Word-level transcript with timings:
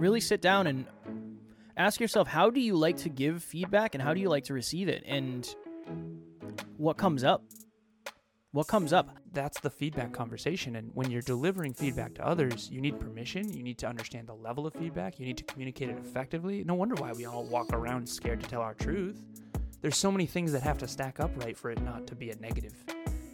really 0.00 0.20
sit 0.20 0.40
down 0.40 0.66
and 0.66 0.86
ask 1.76 2.00
yourself 2.00 2.26
how 2.26 2.50
do 2.50 2.60
you 2.60 2.74
like 2.74 2.96
to 2.96 3.08
give 3.08 3.44
feedback 3.44 3.94
and 3.94 4.02
how 4.02 4.14
do 4.14 4.20
you 4.20 4.28
like 4.28 4.44
to 4.44 4.54
receive 4.54 4.88
it 4.88 5.04
and 5.06 5.54
what 6.78 6.96
comes 6.96 7.22
up? 7.22 7.44
What 8.52 8.66
comes 8.66 8.92
up? 8.92 9.10
That's 9.32 9.60
the 9.60 9.70
feedback 9.70 10.12
conversation. 10.12 10.74
And 10.74 10.90
when 10.94 11.10
you're 11.10 11.22
delivering 11.22 11.74
feedback 11.74 12.14
to 12.14 12.26
others, 12.26 12.68
you 12.72 12.80
need 12.80 12.98
permission. 12.98 13.52
You 13.52 13.62
need 13.62 13.78
to 13.78 13.86
understand 13.86 14.26
the 14.26 14.34
level 14.34 14.66
of 14.66 14.74
feedback. 14.74 15.20
You 15.20 15.26
need 15.26 15.36
to 15.36 15.44
communicate 15.44 15.88
it 15.88 15.98
effectively. 15.98 16.64
No 16.64 16.74
wonder 16.74 16.96
why 16.96 17.12
we 17.12 17.26
all 17.26 17.44
walk 17.44 17.72
around 17.72 18.08
scared 18.08 18.40
to 18.40 18.48
tell 18.48 18.60
our 18.60 18.74
truth. 18.74 19.22
There's 19.82 19.96
so 19.96 20.10
many 20.10 20.26
things 20.26 20.50
that 20.52 20.62
have 20.62 20.78
to 20.78 20.88
stack 20.88 21.20
up 21.20 21.30
right 21.44 21.56
for 21.56 21.70
it 21.70 21.80
not 21.82 22.08
to 22.08 22.16
be 22.16 22.30
a 22.30 22.36
negative 22.36 22.74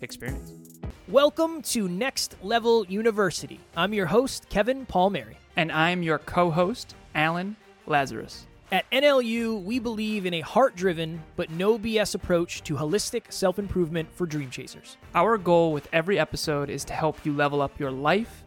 experience. 0.03 0.66
Welcome 1.09 1.63
to 1.63 1.89
Next 1.89 2.35
Level 2.43 2.85
University. 2.87 3.61
I'm 3.77 3.95
your 3.95 4.07
host, 4.07 4.49
Kevin 4.49 4.85
Palmieri. 4.87 5.39
And 5.55 5.71
I'm 5.71 6.03
your 6.03 6.19
co 6.19 6.51
host, 6.51 6.97
Alan 7.15 7.55
Lazaros. 7.87 8.47
At 8.73 8.91
NLU, 8.91 9.63
we 9.63 9.79
believe 9.79 10.27
in 10.27 10.35
a 10.35 10.41
heart 10.41 10.75
driven 10.75 11.23
but 11.37 11.49
no 11.49 11.79
BS 11.79 12.17
approach 12.17 12.65
to 12.65 12.75
holistic 12.75 13.33
self 13.33 13.61
improvement 13.61 14.09
for 14.13 14.27
dream 14.27 14.51
chasers. 14.51 14.97
Our 15.15 15.39
goal 15.39 15.73
with 15.73 15.87
every 15.93 16.19
episode 16.19 16.71
is 16.71 16.85
to 16.87 16.93
help 16.93 17.25
you 17.25 17.33
level 17.33 17.63
up 17.63 17.79
your 17.79 17.93
life, 17.93 18.43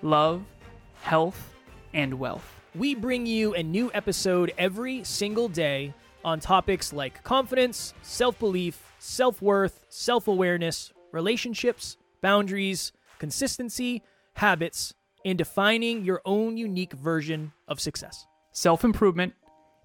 love, 0.00 0.44
health, 1.02 1.54
and 1.92 2.20
wealth. 2.20 2.48
We 2.76 2.94
bring 2.94 3.26
you 3.26 3.54
a 3.54 3.64
new 3.64 3.90
episode 3.92 4.54
every 4.56 5.02
single 5.02 5.48
day 5.48 5.92
on 6.24 6.38
topics 6.38 6.92
like 6.92 7.24
confidence, 7.24 7.94
self 8.02 8.38
belief, 8.38 8.92
self 9.00 9.42
worth, 9.42 9.84
self 9.88 10.28
awareness, 10.28 10.92
relationships, 11.16 11.96
boundaries, 12.20 12.92
consistency, 13.18 14.02
habits, 14.34 14.92
and 15.24 15.38
defining 15.38 16.04
your 16.04 16.20
own 16.26 16.58
unique 16.58 16.92
version 16.92 17.52
of 17.66 17.80
success. 17.80 18.26
Self 18.52 18.84
improvement 18.84 19.32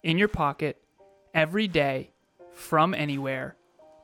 in 0.03 0.17
your 0.17 0.27
pocket 0.27 0.75
every 1.33 1.69
day 1.69 2.11
from 2.51 2.93
anywhere, 2.93 3.55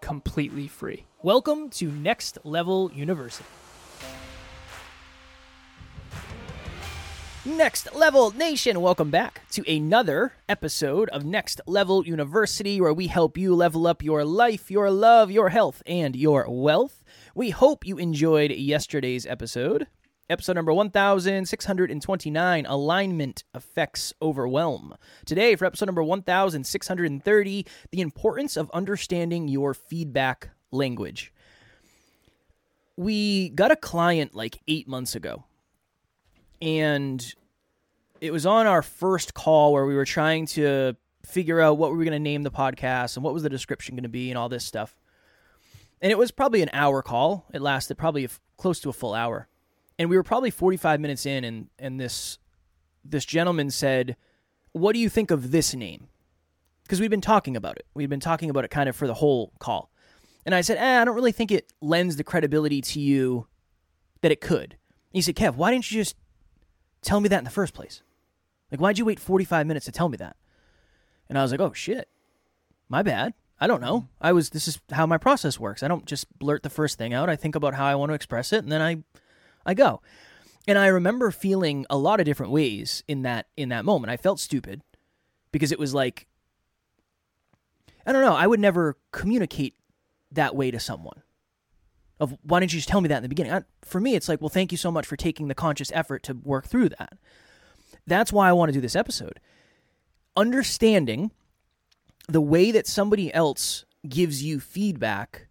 completely 0.02 0.70
free. 0.70 1.06
Welcome 1.22 1.70
to 1.72 1.92
Next 1.92 2.38
Level 2.46 2.90
University. 2.94 3.44
Next 7.48 7.96
Level 7.96 8.32
Nation, 8.32 8.82
welcome 8.82 9.10
back 9.10 9.42
to 9.52 9.64
another 9.74 10.34
episode 10.50 11.08
of 11.10 11.24
Next 11.24 11.62
Level 11.66 12.06
University, 12.06 12.82
where 12.82 12.94
we 12.94 13.08
help 13.08 13.38
you 13.38 13.56
level 13.56 13.88
up 13.88 14.04
your 14.04 14.26
life, 14.26 14.70
your 14.70 14.92
love, 14.92 15.32
your 15.32 15.48
health, 15.48 15.82
and 15.86 16.14
your 16.14 16.46
wealth. 16.50 17.06
We 17.38 17.52
hope 17.52 17.86
you 17.86 18.00
enjoyed 18.00 18.50
yesterday's 18.50 19.28
episode. 19.28 19.86
Episode 20.28 20.54
number 20.54 20.74
1629 20.74 22.66
Alignment 22.66 23.44
Affects 23.54 24.12
Overwhelm. 24.20 24.96
Today, 25.24 25.56
for 25.56 25.66
episode 25.66 25.86
number 25.86 26.02
1630, 26.02 27.66
the 27.92 28.02
importance 28.02 28.58
of 28.58 28.72
understanding 28.72 29.48
your 29.48 29.76
feedback 29.76 30.50
language. 30.72 31.32
We 32.96 33.50
got 33.50 33.70
a 33.70 33.76
client 33.76 34.34
like 34.34 34.60
eight 34.68 34.88
months 34.88 35.14
ago, 35.14 35.44
and 36.60 37.24
it 38.20 38.32
was 38.32 38.48
on 38.48 38.66
our 38.66 38.82
first 38.82 39.36
call 39.36 39.74
where 39.74 39.86
we 39.86 39.94
were 39.94 40.06
trying 40.06 40.48
to 40.48 40.96
figure 41.24 41.62
out 41.62 41.78
what 41.78 41.92
we 41.92 41.98
were 41.98 42.04
going 42.04 42.14
to 42.14 42.20
name 42.20 42.42
the 42.42 42.50
podcast 42.50 43.16
and 43.16 43.24
what 43.24 43.36
was 43.36 43.44
the 43.44 43.50
description 43.50 43.94
going 43.94 44.02
to 44.02 44.10
be 44.10 44.32
and 44.32 44.40
all 44.40 44.50
this 44.50 44.66
stuff. 44.66 44.96
And 46.02 46.12
it 46.12 46.18
was 46.18 46.32
probably 46.32 46.62
an 46.62 46.70
hour 46.74 47.02
call. 47.02 47.46
It 47.54 47.62
lasted 47.62 47.98
probably 47.98 48.28
close 48.58 48.80
to 48.82 48.90
a 48.90 48.94
full 48.94 49.14
hour. 49.14 49.48
And 49.98 50.10
we 50.10 50.16
were 50.16 50.24
probably 50.24 50.52
45 50.52 51.00
minutes 51.00 51.26
in 51.26 51.44
and 51.44 51.70
and 51.80 52.00
this 52.00 52.38
this 53.04 53.26
gentleman 53.26 53.72
said 53.72 54.16
what 54.74 54.94
do 54.94 55.00
you 55.00 55.10
think 55.10 55.32
of 55.32 55.50
this 55.50 55.74
name? 55.74 56.08
Because 56.84 57.02
we'd 57.02 57.10
been 57.10 57.22
talking 57.22 57.58
about 57.58 57.78
it. 57.78 57.88
We'd 57.96 58.10
been 58.10 58.20
talking 58.20 58.50
about 58.50 58.64
it 58.64 58.70
kind 58.70 58.88
of 58.88 58.96
for 58.96 59.08
the 59.08 59.16
whole 59.16 59.54
call. 59.60 59.92
And 60.46 60.54
i 60.54 60.62
said 60.62 60.78
eh, 60.78 61.02
i 61.02 61.06
don't 61.06 61.16
really 61.16 61.32
think 61.32 61.52
it 61.52 61.74
lends 61.82 62.16
the 62.16 62.24
credibility 62.24 62.82
to 62.82 63.00
you 63.00 63.48
that 64.22 64.32
it 64.32 64.42
could. 64.42 64.74
And 64.74 65.14
he 65.14 65.22
said 65.22 65.36
kev 65.36 65.56
why 65.56 65.72
didn't 65.72 65.90
you 65.92 66.00
just 66.02 66.16
tell 67.02 67.20
me 67.20 67.30
that 67.30 67.40
in 67.40 67.44
the 67.44 67.50
first 67.50 67.74
place? 67.74 68.04
Like 68.72 68.80
why'd 68.80 69.00
you 69.00 69.06
wait 69.06 69.20
45 69.20 69.66
minutes 69.66 69.86
to 69.86 69.92
tell 69.92 70.10
me 70.10 70.18
that? 70.18 70.36
And 71.28 71.38
i 71.38 71.42
was 71.42 71.52
like 71.52 71.62
oh 71.62 71.74
shit. 71.74 72.08
My 72.88 73.02
bad 73.02 73.34
I 73.60 73.68
don't 73.68 73.82
know. 73.82 74.08
I 74.22 74.34
was 74.34 74.52
this 74.52 74.68
is 74.68 74.80
how 74.92 75.06
my 75.06 75.18
process 75.18 75.60
works. 75.60 75.82
I 75.84 75.88
don't 75.88 76.06
just 76.06 76.28
blurt 76.38 76.64
the 76.64 76.70
first 76.70 76.98
thing 76.98 77.14
out. 77.14 77.30
I 77.30 77.36
think 77.36 77.56
about 77.56 77.74
how 77.74 77.86
I 77.86 77.96
want 77.96 78.12
to 78.12 78.16
express 78.16 78.54
it 78.54 78.64
and 78.64 78.72
then 78.72 78.82
I 78.82 79.04
I 79.66 79.74
go. 79.74 80.02
And 80.68 80.78
I 80.78 80.88
remember 80.88 81.32
feeling 81.32 81.86
a 81.90 81.98
lot 81.98 82.20
of 82.20 82.26
different 82.26 82.52
ways 82.52 83.04
in 83.08 83.24
that 83.24 83.48
in 83.56 83.70
that 83.70 83.86
moment. 83.86 84.12
I 84.12 84.18
felt 84.18 84.40
stupid 84.40 84.82
because 85.52 85.72
it 85.72 85.80
was 85.80 85.94
like 85.94 86.28
I 88.06 88.14
don't 88.14 88.22
know, 88.22 88.36
I 88.36 88.48
would 88.48 88.60
never 88.60 88.98
communicate 89.12 89.76
that 90.32 90.56
way 90.56 90.72
to 90.72 90.80
someone. 90.80 91.24
Of 92.20 92.38
why 92.42 92.60
didn't 92.60 92.74
you 92.74 92.80
just 92.80 92.90
tell 92.90 93.02
me 93.02 93.10
that 93.10 93.18
in 93.18 93.24
the 93.24 93.30
beginning? 93.30 93.54
I, 93.54 93.64
for 93.84 94.00
me, 94.00 94.16
it's 94.16 94.30
like, 94.30 94.42
well, 94.42 94.50
thank 94.50 94.72
you 94.72 94.78
so 94.78 94.90
much 94.90 95.06
for 95.06 95.16
taking 95.16 95.50
the 95.50 95.56
conscious 95.56 95.92
effort 95.94 96.24
to 96.24 96.34
work 96.34 96.66
through 96.66 96.90
that. 96.90 97.18
That's 98.08 98.34
why 98.34 98.50
I 98.50 98.54
want 98.54 98.70
to 98.70 98.74
do 98.74 98.82
this 98.82 98.96
episode. 98.96 99.40
Understanding 100.36 101.32
the 102.28 102.42
way 102.42 102.72
that 102.72 102.88
somebody 102.88 103.34
else 103.34 103.86
gives 104.08 104.44
you 104.44 104.60
feedback 104.60 105.48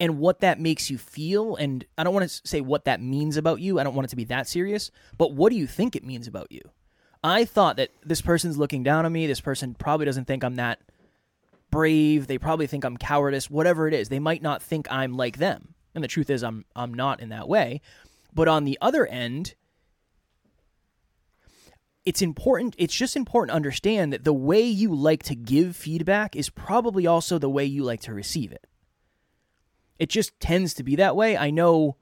and 0.00 0.18
what 0.18 0.40
that 0.40 0.60
makes 0.60 0.90
you 0.90 0.98
feel. 0.98 1.56
And 1.56 1.84
I 1.96 2.04
don't 2.04 2.14
want 2.14 2.28
to 2.28 2.48
say 2.48 2.60
what 2.60 2.84
that 2.84 3.00
means 3.00 3.36
about 3.36 3.60
you. 3.60 3.78
I 3.78 3.84
don't 3.84 3.94
want 3.94 4.06
it 4.06 4.10
to 4.10 4.16
be 4.16 4.24
that 4.24 4.48
serious, 4.48 4.90
but 5.16 5.32
what 5.32 5.50
do 5.50 5.56
you 5.56 5.66
think 5.66 5.96
it 5.96 6.04
means 6.04 6.26
about 6.26 6.50
you? 6.50 6.60
I 7.22 7.44
thought 7.44 7.76
that 7.76 7.90
this 8.04 8.20
person's 8.20 8.58
looking 8.58 8.82
down 8.82 9.06
on 9.06 9.12
me. 9.12 9.26
This 9.26 9.40
person 9.40 9.74
probably 9.74 10.04
doesn't 10.04 10.26
think 10.26 10.44
I'm 10.44 10.56
that 10.56 10.80
brave. 11.70 12.26
They 12.26 12.38
probably 12.38 12.66
think 12.66 12.84
I'm 12.84 12.98
cowardice, 12.98 13.48
whatever 13.48 13.88
it 13.88 13.94
is. 13.94 14.08
They 14.08 14.18
might 14.18 14.42
not 14.42 14.62
think 14.62 14.86
I'm 14.90 15.16
like 15.16 15.38
them. 15.38 15.74
And 15.94 16.04
the 16.04 16.08
truth 16.08 16.28
is 16.28 16.42
I'm 16.42 16.64
I'm 16.76 16.92
not 16.92 17.20
in 17.20 17.30
that 17.30 17.48
way. 17.48 17.80
But 18.34 18.48
on 18.48 18.64
the 18.64 18.76
other 18.82 19.06
end, 19.06 19.54
it's 22.04 22.20
important 22.20 22.74
it's 22.78 22.94
just 22.94 23.16
important 23.16 23.50
to 23.50 23.56
understand 23.56 24.12
that 24.12 24.24
the 24.24 24.32
way 24.32 24.62
you 24.62 24.94
like 24.94 25.22
to 25.22 25.34
give 25.34 25.74
feedback 25.74 26.36
is 26.36 26.50
probably 26.50 27.06
also 27.06 27.38
the 27.38 27.48
way 27.48 27.64
you 27.64 27.82
like 27.82 28.00
to 28.02 28.14
receive 28.14 28.52
it. 28.52 28.66
It 29.98 30.08
just 30.08 30.38
tends 30.40 30.74
to 30.74 30.82
be 30.82 30.96
that 30.96 31.16
way. 31.16 31.36
I 31.36 31.50
know 31.50 31.96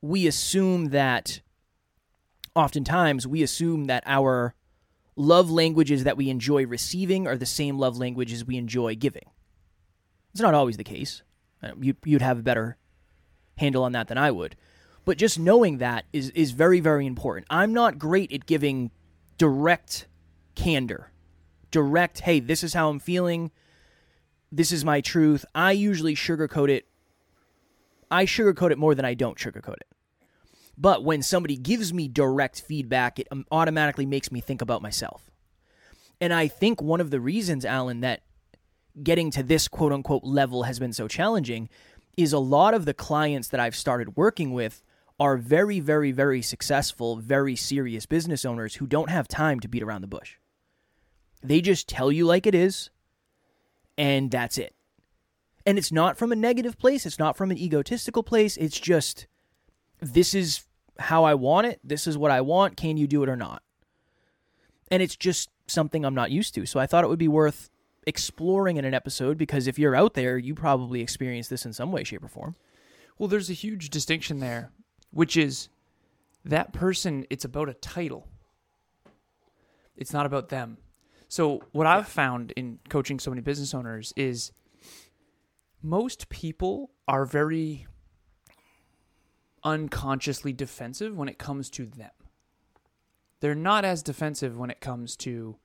we 0.00 0.26
assume 0.26 0.86
that 0.86 1.40
oftentimes 2.54 3.26
we 3.26 3.42
assume 3.42 3.84
that 3.84 4.02
our 4.06 4.54
love 5.14 5.50
languages 5.50 6.04
that 6.04 6.16
we 6.16 6.30
enjoy 6.30 6.66
receiving 6.66 7.26
are 7.26 7.36
the 7.36 7.46
same 7.46 7.78
love 7.78 7.98
languages 7.98 8.44
we 8.44 8.56
enjoy 8.56 8.94
giving. 8.94 9.30
It's 10.32 10.40
not 10.40 10.54
always 10.54 10.76
the 10.76 10.84
case. 10.84 11.22
Uh, 11.62 11.72
you, 11.80 11.94
you'd 12.04 12.22
have 12.22 12.38
a 12.38 12.42
better 12.42 12.76
handle 13.56 13.82
on 13.82 13.92
that 13.92 14.08
than 14.08 14.18
I 14.18 14.30
would. 14.30 14.56
But 15.04 15.18
just 15.18 15.38
knowing 15.38 15.78
that 15.78 16.04
is, 16.12 16.30
is 16.30 16.52
very, 16.52 16.80
very 16.80 17.06
important. 17.06 17.46
I'm 17.50 17.72
not 17.72 17.98
great 17.98 18.32
at 18.32 18.46
giving 18.46 18.90
direct 19.38 20.06
candor, 20.54 21.10
direct, 21.70 22.20
hey, 22.20 22.40
this 22.40 22.62
is 22.62 22.74
how 22.74 22.90
I'm 22.90 22.98
feeling. 22.98 23.50
This 24.52 24.72
is 24.72 24.84
my 24.84 25.00
truth. 25.00 25.44
I 25.54 25.72
usually 25.72 26.14
sugarcoat 26.14 26.68
it 26.68 26.88
I 28.10 28.24
sugarcoat 28.24 28.70
it 28.70 28.78
more 28.78 28.94
than 28.94 29.04
I 29.04 29.14
don't 29.14 29.38
sugarcoat 29.38 29.76
it. 29.76 29.86
But 30.76 31.04
when 31.04 31.22
somebody 31.22 31.56
gives 31.56 31.92
me 31.92 32.08
direct 32.08 32.60
feedback, 32.60 33.18
it 33.18 33.28
um, 33.30 33.44
automatically 33.50 34.06
makes 34.06 34.30
me 34.30 34.40
think 34.40 34.62
about 34.62 34.80
myself. 34.80 35.30
And 36.20 36.32
I 36.32 36.48
think 36.48 36.80
one 36.80 37.00
of 37.00 37.10
the 37.10 37.20
reasons, 37.20 37.64
Alan, 37.64 38.00
that 38.00 38.22
getting 39.02 39.30
to 39.32 39.42
this 39.42 39.68
quote 39.68 39.92
unquote 39.92 40.24
level 40.24 40.64
has 40.64 40.78
been 40.78 40.92
so 40.92 41.08
challenging 41.08 41.68
is 42.16 42.32
a 42.32 42.38
lot 42.38 42.74
of 42.74 42.84
the 42.84 42.94
clients 42.94 43.48
that 43.48 43.60
I've 43.60 43.76
started 43.76 44.16
working 44.16 44.52
with 44.52 44.82
are 45.20 45.36
very, 45.36 45.80
very, 45.80 46.12
very 46.12 46.42
successful, 46.42 47.16
very 47.16 47.56
serious 47.56 48.06
business 48.06 48.44
owners 48.44 48.76
who 48.76 48.86
don't 48.86 49.10
have 49.10 49.26
time 49.26 49.58
to 49.60 49.68
beat 49.68 49.82
around 49.82 50.02
the 50.02 50.06
bush. 50.06 50.36
They 51.42 51.60
just 51.60 51.88
tell 51.88 52.12
you 52.12 52.24
like 52.24 52.46
it 52.46 52.54
is, 52.54 52.90
and 53.96 54.30
that's 54.30 54.58
it. 54.58 54.74
And 55.66 55.76
it's 55.76 55.92
not 55.92 56.16
from 56.16 56.32
a 56.32 56.36
negative 56.36 56.78
place, 56.78 57.04
it's 57.04 57.18
not 57.18 57.36
from 57.36 57.50
an 57.50 57.58
egotistical 57.58 58.22
place. 58.22 58.56
It's 58.56 58.78
just, 58.78 59.26
this 60.00 60.34
is 60.34 60.64
how 60.98 61.24
I 61.24 61.34
want 61.34 61.66
it. 61.66 61.80
This 61.84 62.06
is 62.06 62.16
what 62.16 62.30
I 62.30 62.40
want. 62.40 62.76
Can 62.76 62.96
you 62.96 63.06
do 63.06 63.22
it 63.22 63.28
or 63.28 63.36
not? 63.36 63.62
And 64.90 65.02
it's 65.02 65.16
just 65.16 65.50
something 65.66 66.04
I'm 66.04 66.14
not 66.14 66.30
used 66.30 66.54
to. 66.54 66.66
So 66.66 66.80
I 66.80 66.86
thought 66.86 67.04
it 67.04 67.08
would 67.08 67.18
be 67.18 67.28
worth 67.28 67.70
exploring 68.06 68.78
in 68.78 68.84
an 68.84 68.94
episode 68.94 69.36
because 69.36 69.66
if 69.66 69.78
you're 69.78 69.94
out 69.94 70.14
there, 70.14 70.38
you 70.38 70.54
probably 70.54 71.02
experience 71.02 71.48
this 71.48 71.66
in 71.66 71.72
some 71.72 71.92
way, 71.92 72.04
shape, 72.04 72.24
or 72.24 72.28
form. 72.28 72.56
Well, 73.18 73.28
there's 73.28 73.50
a 73.50 73.54
huge 73.54 73.90
distinction 73.90 74.40
there, 74.40 74.70
which 75.10 75.36
is 75.36 75.68
that 76.44 76.72
person, 76.72 77.26
it's 77.30 77.44
about 77.44 77.68
a 77.68 77.74
title. 77.74 78.26
It's 79.96 80.12
not 80.12 80.26
about 80.26 80.48
them. 80.48 80.78
So, 81.28 81.62
what 81.72 81.86
I've 81.86 82.08
found 82.08 82.52
in 82.52 82.78
coaching 82.88 83.18
so 83.18 83.30
many 83.30 83.42
business 83.42 83.74
owners 83.74 84.12
is 84.16 84.52
most 85.82 86.28
people 86.28 86.90
are 87.06 87.24
very 87.26 87.86
unconsciously 89.64 90.52
defensive 90.52 91.16
when 91.16 91.28
it 91.28 91.38
comes 91.38 91.70
to 91.70 91.86
them. 91.86 92.10
they're 93.40 93.54
not 93.54 93.84
as 93.84 94.02
defensive 94.02 94.58
when 94.58 94.68
it 94.68 94.80
comes 94.80 95.14
to 95.14 95.56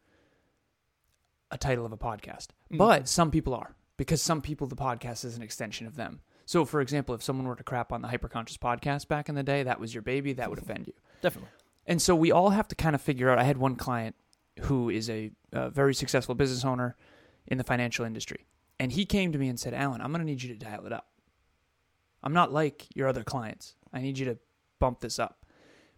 a 1.50 1.58
title 1.58 1.88
of 1.88 1.92
a 1.92 1.98
podcast. 1.98 2.50
Mhm. 2.72 2.78
But 2.78 3.08
some 3.08 3.32
people 3.32 3.56
are 3.56 3.76
because 3.98 4.22
some 4.22 4.44
people 4.44 4.68
the 4.68 4.76
podcast 4.76 5.26
is 5.26 5.36
an 5.36 5.42
extension 5.42 5.88
of 5.88 5.96
them. 5.96 6.22
So, 6.46 6.66
for 6.66 6.82
example, 6.82 7.16
if 7.16 7.24
someone 7.24 7.48
were 7.48 7.56
to 7.56 7.64
crap 7.64 7.92
on 7.92 8.02
the 8.02 8.08
Hyperconscious 8.08 8.58
podcast 8.58 9.08
back 9.08 9.30
in 9.30 9.36
the 9.36 9.44
day, 9.44 9.64
that 9.64 9.80
was 9.80 9.94
your 9.94 10.04
baby, 10.04 10.34
that 10.34 10.50
would 10.50 10.60
offend 10.60 10.88
you. 10.88 10.94
Definitely. 11.22 11.50
And 11.86 12.02
so 12.02 12.16
we 12.16 12.32
all 12.32 12.50
have 12.52 12.68
to 12.70 12.76
kind 12.76 12.96
of 12.96 13.02
figure 13.02 13.30
out. 13.30 13.40
I 13.40 13.44
had 13.44 13.58
one 13.58 13.76
client 13.76 14.16
who 14.62 14.90
is 14.90 15.10
a, 15.10 15.32
a 15.52 15.70
very 15.70 15.94
successful 15.94 16.36
business 16.36 16.64
owner 16.66 16.96
in 17.48 17.58
the 17.58 17.64
financial 17.64 18.06
industry. 18.06 18.46
And 18.80 18.92
he 18.92 19.06
came 19.06 19.32
to 19.32 19.38
me 19.38 19.48
and 19.48 19.60
said, 19.60 19.74
Alan, 19.74 20.02
I'm 20.02 20.12
going 20.12 20.20
to 20.20 20.26
need 20.26 20.44
you 20.44 20.54
to 20.54 20.60
dial 20.60 20.86
it 20.86 20.94
up. 20.94 21.08
I'm 22.22 22.34
not 22.34 22.52
like 22.52 22.88
your 22.96 23.08
other 23.08 23.24
clients. 23.24 23.76
I 23.92 24.02
need 24.02 24.18
you 24.18 24.26
to 24.26 24.38
bump 24.80 25.00
this 25.02 25.20
up. 25.20 25.46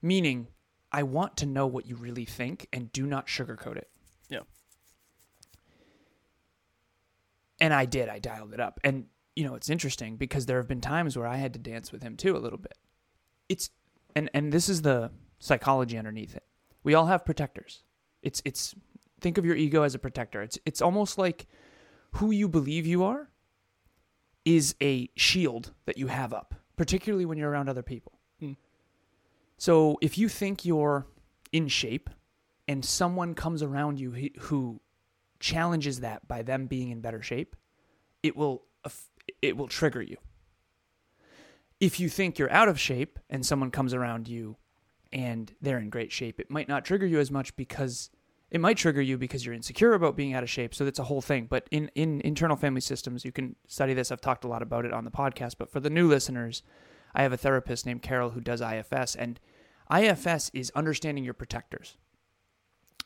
Meaning, 0.02 0.48
I 0.92 1.04
want 1.04 1.38
to 1.38 1.46
know 1.46 1.68
what 1.68 1.86
you 1.86 1.96
really 1.96 2.26
think 2.26 2.68
and 2.72 2.92
do 2.92 3.06
not 3.06 3.28
sugarcoat 3.28 3.78
it. 3.78 3.90
Yeah. 4.30 4.42
And 7.60 7.74
I 7.74 7.86
did. 7.86 8.10
I 8.10 8.20
dialed 8.20 8.54
it 8.54 8.60
up. 8.60 8.80
And, 8.84 9.06
you 9.36 9.44
know, 9.44 9.56
it's 9.56 9.70
interesting 9.70 10.18
because 10.18 10.46
there 10.46 10.58
have 10.58 10.68
been 10.68 10.82
times 10.82 11.18
where 11.18 11.28
I 11.28 11.38
had 11.38 11.54
to 11.54 11.60
dance 11.60 11.92
with 11.92 12.02
him 12.04 12.16
too 12.16 12.36
a 12.36 12.40
little 12.40 12.58
bit. 12.58 12.78
It's, 13.50 13.70
and, 14.16 14.30
and 14.34 14.52
this 14.52 14.70
is 14.70 14.82
the 14.82 15.12
psychology 15.40 15.98
underneath 15.98 16.36
it. 16.36 16.44
We 16.84 16.94
all 16.94 17.08
have 17.08 17.26
protectors. 17.26 17.84
It's, 18.22 18.42
it's, 18.46 18.76
think 19.20 19.38
of 19.38 19.46
your 19.46 19.56
ego 19.56 19.84
as 19.84 19.96
a 19.96 20.00
protector. 20.00 20.42
It's, 20.42 20.58
it's 20.66 20.82
almost 20.82 21.18
like 21.18 21.48
who 22.12 22.32
you 22.32 22.48
believe 22.48 22.86
you 22.86 23.04
are 23.04 23.30
is 24.46 24.76
a 24.82 25.10
shield 25.16 25.74
that 25.86 25.98
you 25.98 26.08
have 26.08 26.34
up, 26.34 26.56
particularly 26.78 27.26
when 27.26 27.38
you're 27.38 27.50
around 27.50 27.68
other 27.68 27.84
people. 27.84 28.20
Hmm. 28.40 28.54
So 29.58 29.98
if 30.02 30.18
you 30.18 30.30
think 30.30 30.66
you're 30.66 31.08
in 31.52 31.68
shape 31.68 32.10
and 32.68 32.86
someone 32.86 33.34
comes 33.34 33.62
around 33.62 34.00
you 34.00 34.32
who- 34.40 34.82
challenges 35.38 36.00
that 36.00 36.28
by 36.28 36.42
them 36.42 36.66
being 36.66 36.90
in 36.90 37.02
better 37.02 37.22
shape, 37.22 37.56
it 38.24 38.36
will 38.36 38.64
it 39.42 39.58
will 39.58 39.68
trigger 39.68 40.02
you. 40.02 40.18
If 41.80 42.00
you 42.00 42.10
think 42.10 42.40
you're 42.40 42.52
out 42.52 42.70
of 42.70 42.80
shape 42.80 43.20
and 43.30 43.46
someone 43.46 43.72
comes 43.72 43.94
around 43.94 44.28
you 44.28 44.58
and 45.12 45.54
they're 45.62 45.78
in 45.78 45.90
great 45.90 46.12
shape, 46.12 46.40
it 46.40 46.50
might 46.50 46.70
not 46.70 46.86
trigger 46.86 47.06
you 47.06 47.20
as 47.20 47.32
much 47.32 47.56
because 47.56 48.10
it 48.52 48.62
might 48.62 48.78
trigger 48.78 49.02
you 49.02 49.18
because 49.18 49.46
you're 49.46 49.56
insecure 49.56 49.94
about 49.94 50.16
being 50.16 50.34
out 50.34 50.44
of 50.44 50.50
shape. 50.50 50.74
So 50.74 50.86
that's 50.86 51.00
a 51.00 51.04
whole 51.04 51.22
thing. 51.22 51.48
But 51.50 51.68
in, 51.72 51.90
in 51.96 52.22
internal 52.22 52.56
family 52.56 52.82
systems, 52.82 53.26
you 53.26 53.32
can 53.32 53.56
study 53.68 53.94
this. 53.94 54.12
I've 54.12 54.22
talked 54.22 54.46
a 54.46 54.48
lot 54.48 54.62
about 54.62 54.86
it 54.86 54.94
on 54.94 55.04
the 55.04 55.12
podcast. 55.12 55.56
But 55.58 55.70
for 55.70 55.80
the 55.80 55.90
new 55.90 56.08
listeners, 56.08 56.64
I 57.14 57.24
have 57.24 57.34
a 57.34 57.38
therapist 57.38 57.86
named 57.86 58.02
Carol 58.02 58.30
who 58.30 58.42
does 58.42 58.62
IFS. 58.62 59.16
And 59.16 59.40
IFS 59.94 60.52
is 60.54 60.72
understanding 60.76 61.24
your 61.24 61.34
protectors. 61.34 61.98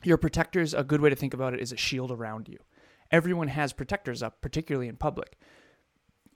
Your 0.02 0.18
protectors, 0.18 0.72
a 0.72 0.84
good 0.84 1.00
way 1.00 1.10
to 1.10 1.16
think 1.16 1.34
about 1.34 1.54
it, 1.54 1.60
is 1.60 1.72
a 1.72 1.76
shield 1.76 2.10
around 2.10 2.48
you. 2.48 2.58
Everyone 3.10 3.48
has 3.48 3.72
protectors 3.72 4.22
up, 4.22 4.40
particularly 4.40 4.88
in 4.88 4.96
public. 4.96 5.36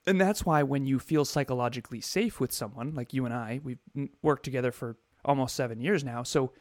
And 0.07 0.21
that's 0.21 0.45
why 0.45 0.61
when 0.63 0.85
you 0.85 0.99
feel 0.99 1.25
psychologically 1.25 1.99
safe 2.01 2.39
with 2.39 2.51
someone, 2.51 2.93
like 2.93 3.13
you 3.13 3.25
and 3.25 3.33
I, 3.33 3.59
we've 3.63 3.79
worked 4.21 4.43
together 4.43 4.71
for 4.71 4.97
almost 5.23 5.55
seven 5.55 5.81
years 5.81 6.03
now. 6.03 6.21
So 6.23 6.51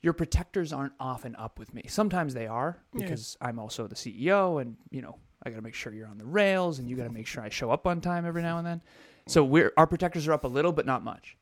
your 0.00 0.12
protectors 0.14 0.72
aren't 0.72 0.94
often 0.98 1.36
up 1.36 1.58
with 1.58 1.74
me. 1.74 1.82
Sometimes 1.88 2.32
they 2.34 2.46
are 2.46 2.78
Yeah. 2.94 3.02
because 3.02 3.36
I'm 3.40 3.58
also 3.58 3.86
the 3.86 3.94
CEO 3.94 4.60
and, 4.62 4.76
you 4.90 5.02
know, 5.02 5.18
I 5.42 5.50
got 5.50 5.56
to 5.56 5.62
make 5.62 5.74
sure 5.74 5.92
you're 5.92 6.08
on 6.08 6.18
the 6.18 6.24
rails 6.26 6.78
and 6.78 6.88
you 6.88 6.96
got 6.96 7.04
to 7.04 7.12
make 7.12 7.26
sure 7.26 7.42
I 7.42 7.48
show 7.50 7.70
up 7.70 7.86
on 7.86 8.00
time 8.00 8.24
every 8.24 8.42
now 8.42 8.58
and 8.58 8.66
then. 8.66 8.82
So 9.26 9.44
we're 9.44 9.72
our 9.76 9.86
protectors 9.86 10.26
are 10.26 10.32
up 10.32 10.44
a 10.44 10.48
little 10.48 10.72
but 10.72 10.86
not 10.86 11.04
much. 11.04 11.36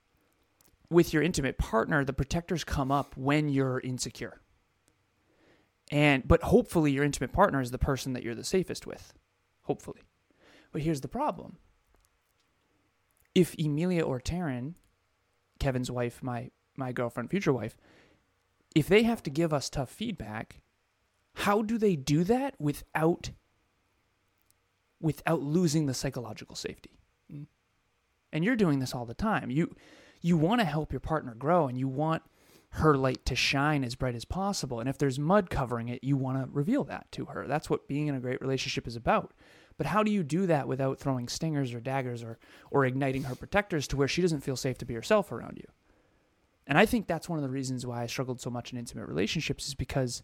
With 0.91 1.13
your 1.13 1.23
intimate 1.23 1.59
partner, 1.59 2.05
the 2.05 2.13
protectors 2.13 2.65
come 2.65 2.91
up 2.91 3.17
when 3.17 3.49
you're 3.49 3.81
insecure. 3.81 4.41
And 5.93 6.27
but 6.27 6.43
hopefully 6.43 6.91
your 6.91 7.05
intimate 7.05 7.33
partner 7.33 7.61
is 7.61 7.71
the 7.71 7.79
person 7.79 8.13
that 8.15 8.23
you're 8.25 8.35
the 8.35 8.45
safest 8.45 8.87
with. 8.87 9.15
Hopefully. 9.63 10.01
But 10.77 10.83
here's 10.83 11.01
the 11.01 11.09
problem. 11.09 11.57
If 13.35 13.55
Emilia 13.59 14.03
or 14.03 14.21
Taryn, 14.21 14.75
Kevin's 15.59 15.91
wife, 15.91 16.23
my 16.23 16.51
my 16.77 16.93
girlfriend, 16.93 17.31
future 17.31 17.55
wife, 17.55 17.79
if 18.75 18.87
they 18.87 19.05
have 19.05 19.23
to 19.23 19.31
give 19.31 19.55
us 19.55 19.71
tough 19.71 19.89
feedback, 19.89 20.61
how 21.33 21.63
do 21.63 21.79
they 21.79 21.97
do 21.97 22.25
that 22.25 22.57
without 22.59 23.31
without 25.01 25.41
losing 25.41 25.87
the 25.87 25.95
psychological 25.95 26.55
safety? 26.55 26.99
Mm. 27.33 27.47
And 28.35 28.45
you're 28.45 28.55
doing 28.55 28.79
this 28.79 28.95
all 28.95 29.07
the 29.07 29.15
time. 29.15 29.51
You 29.51 29.75
you 30.21 30.37
want 30.37 30.61
to 30.61 30.67
help 30.67 30.93
your 30.93 31.01
partner 31.01 31.35
grow 31.35 31.69
and 31.69 31.79
you 31.79 31.89
want 31.89 32.23
her 32.73 32.99
light 32.99 33.25
to 33.25 33.35
shine 33.35 33.83
as 33.83 33.95
bright 33.95 34.15
as 34.15 34.27
possible. 34.27 34.79
And 34.79 34.91
if 34.91 34.99
there's 34.99 35.19
mud 35.19 35.49
covering 35.49 35.89
it, 35.89 36.05
you 36.05 36.19
want 36.19 36.39
to 36.39 36.51
reveal 36.53 36.85
that 36.85 37.11
to 37.13 37.25
her. 37.25 37.47
That's 37.47 37.71
what 37.71 37.89
being 37.89 38.09
in 38.09 38.15
a 38.15 38.21
great 38.21 38.43
relationship 38.43 38.87
is 38.87 38.95
about. 38.95 39.33
But 39.79 39.87
how 39.87 40.03
do 40.03 40.11
you 40.11 40.23
do 40.23 40.47
that 40.47 40.69
without 40.69 40.99
throwing 40.99 41.29
stingers 41.29 41.75
or 41.75 41.81
daggers 41.81 42.23
or 42.23 42.39
or 42.71 42.85
igniting 42.85 43.25
her 43.25 43.35
protectors 43.35 43.87
to 43.89 43.97
where 43.97 44.09
she 44.09 44.23
doesn't 44.23 44.41
feel 44.41 44.57
safe 44.57 44.79
to 44.79 44.87
be 44.87 44.95
herself 44.95 45.31
around 45.33 45.59
you? 45.59 45.67
And 46.67 46.79
I 46.79 46.87
think 46.87 47.07
that's 47.07 47.29
one 47.29 47.39
of 47.39 47.43
the 47.43 47.51
reasons 47.51 47.87
why 47.87 48.03
I 48.03 48.07
struggled 48.07 48.41
so 48.41 48.51
much 48.51 48.73
in 48.73 48.79
intimate 48.79 49.07
relationships 49.07 49.69
is 49.69 49.75
because 49.75 50.23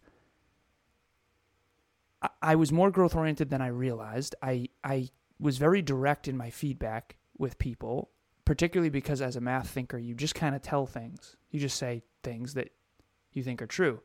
I, 2.21 2.29
I 2.41 2.55
was 2.57 2.73
more 2.73 2.91
growth 2.91 3.15
oriented 3.15 3.51
than 3.51 3.61
I 3.61 3.69
realized. 3.69 4.35
I 4.43 4.69
I 4.83 5.11
was 5.39 5.59
very 5.59 5.83
direct 5.83 6.29
in 6.29 6.37
my 6.37 6.51
feedback 6.51 7.17
with 7.37 7.59
people, 7.59 8.11
particularly 8.45 8.91
because 8.91 9.21
as 9.21 9.37
a 9.37 9.41
math 9.41 9.69
thinker, 9.69 9.99
you 9.99 10.15
just 10.15 10.35
kind 10.35 10.55
of 10.55 10.63
tell 10.63 10.87
things. 10.87 11.37
You 11.51 11.61
just 11.61 11.77
say 11.77 12.03
things 12.23 12.55
that 12.55 12.71
you 13.33 13.43
think 13.43 13.61
are 13.61 13.67
true. 13.67 14.01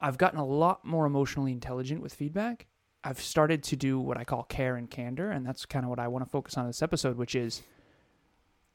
I've 0.00 0.18
gotten 0.18 0.38
a 0.38 0.46
lot 0.46 0.84
more 0.84 1.06
emotionally 1.06 1.52
intelligent 1.52 2.00
with 2.00 2.14
feedback. 2.14 2.66
I've 3.02 3.20
started 3.20 3.62
to 3.64 3.76
do 3.76 3.98
what 3.98 4.18
I 4.18 4.24
call 4.24 4.42
care 4.42 4.76
and 4.76 4.90
candor, 4.90 5.30
and 5.30 5.46
that's 5.46 5.64
kind 5.66 5.84
of 5.84 5.90
what 5.90 5.98
I 5.98 6.08
want 6.08 6.24
to 6.24 6.30
focus 6.30 6.56
on 6.56 6.64
in 6.64 6.68
this 6.68 6.82
episode, 6.82 7.16
which 7.16 7.34
is 7.34 7.62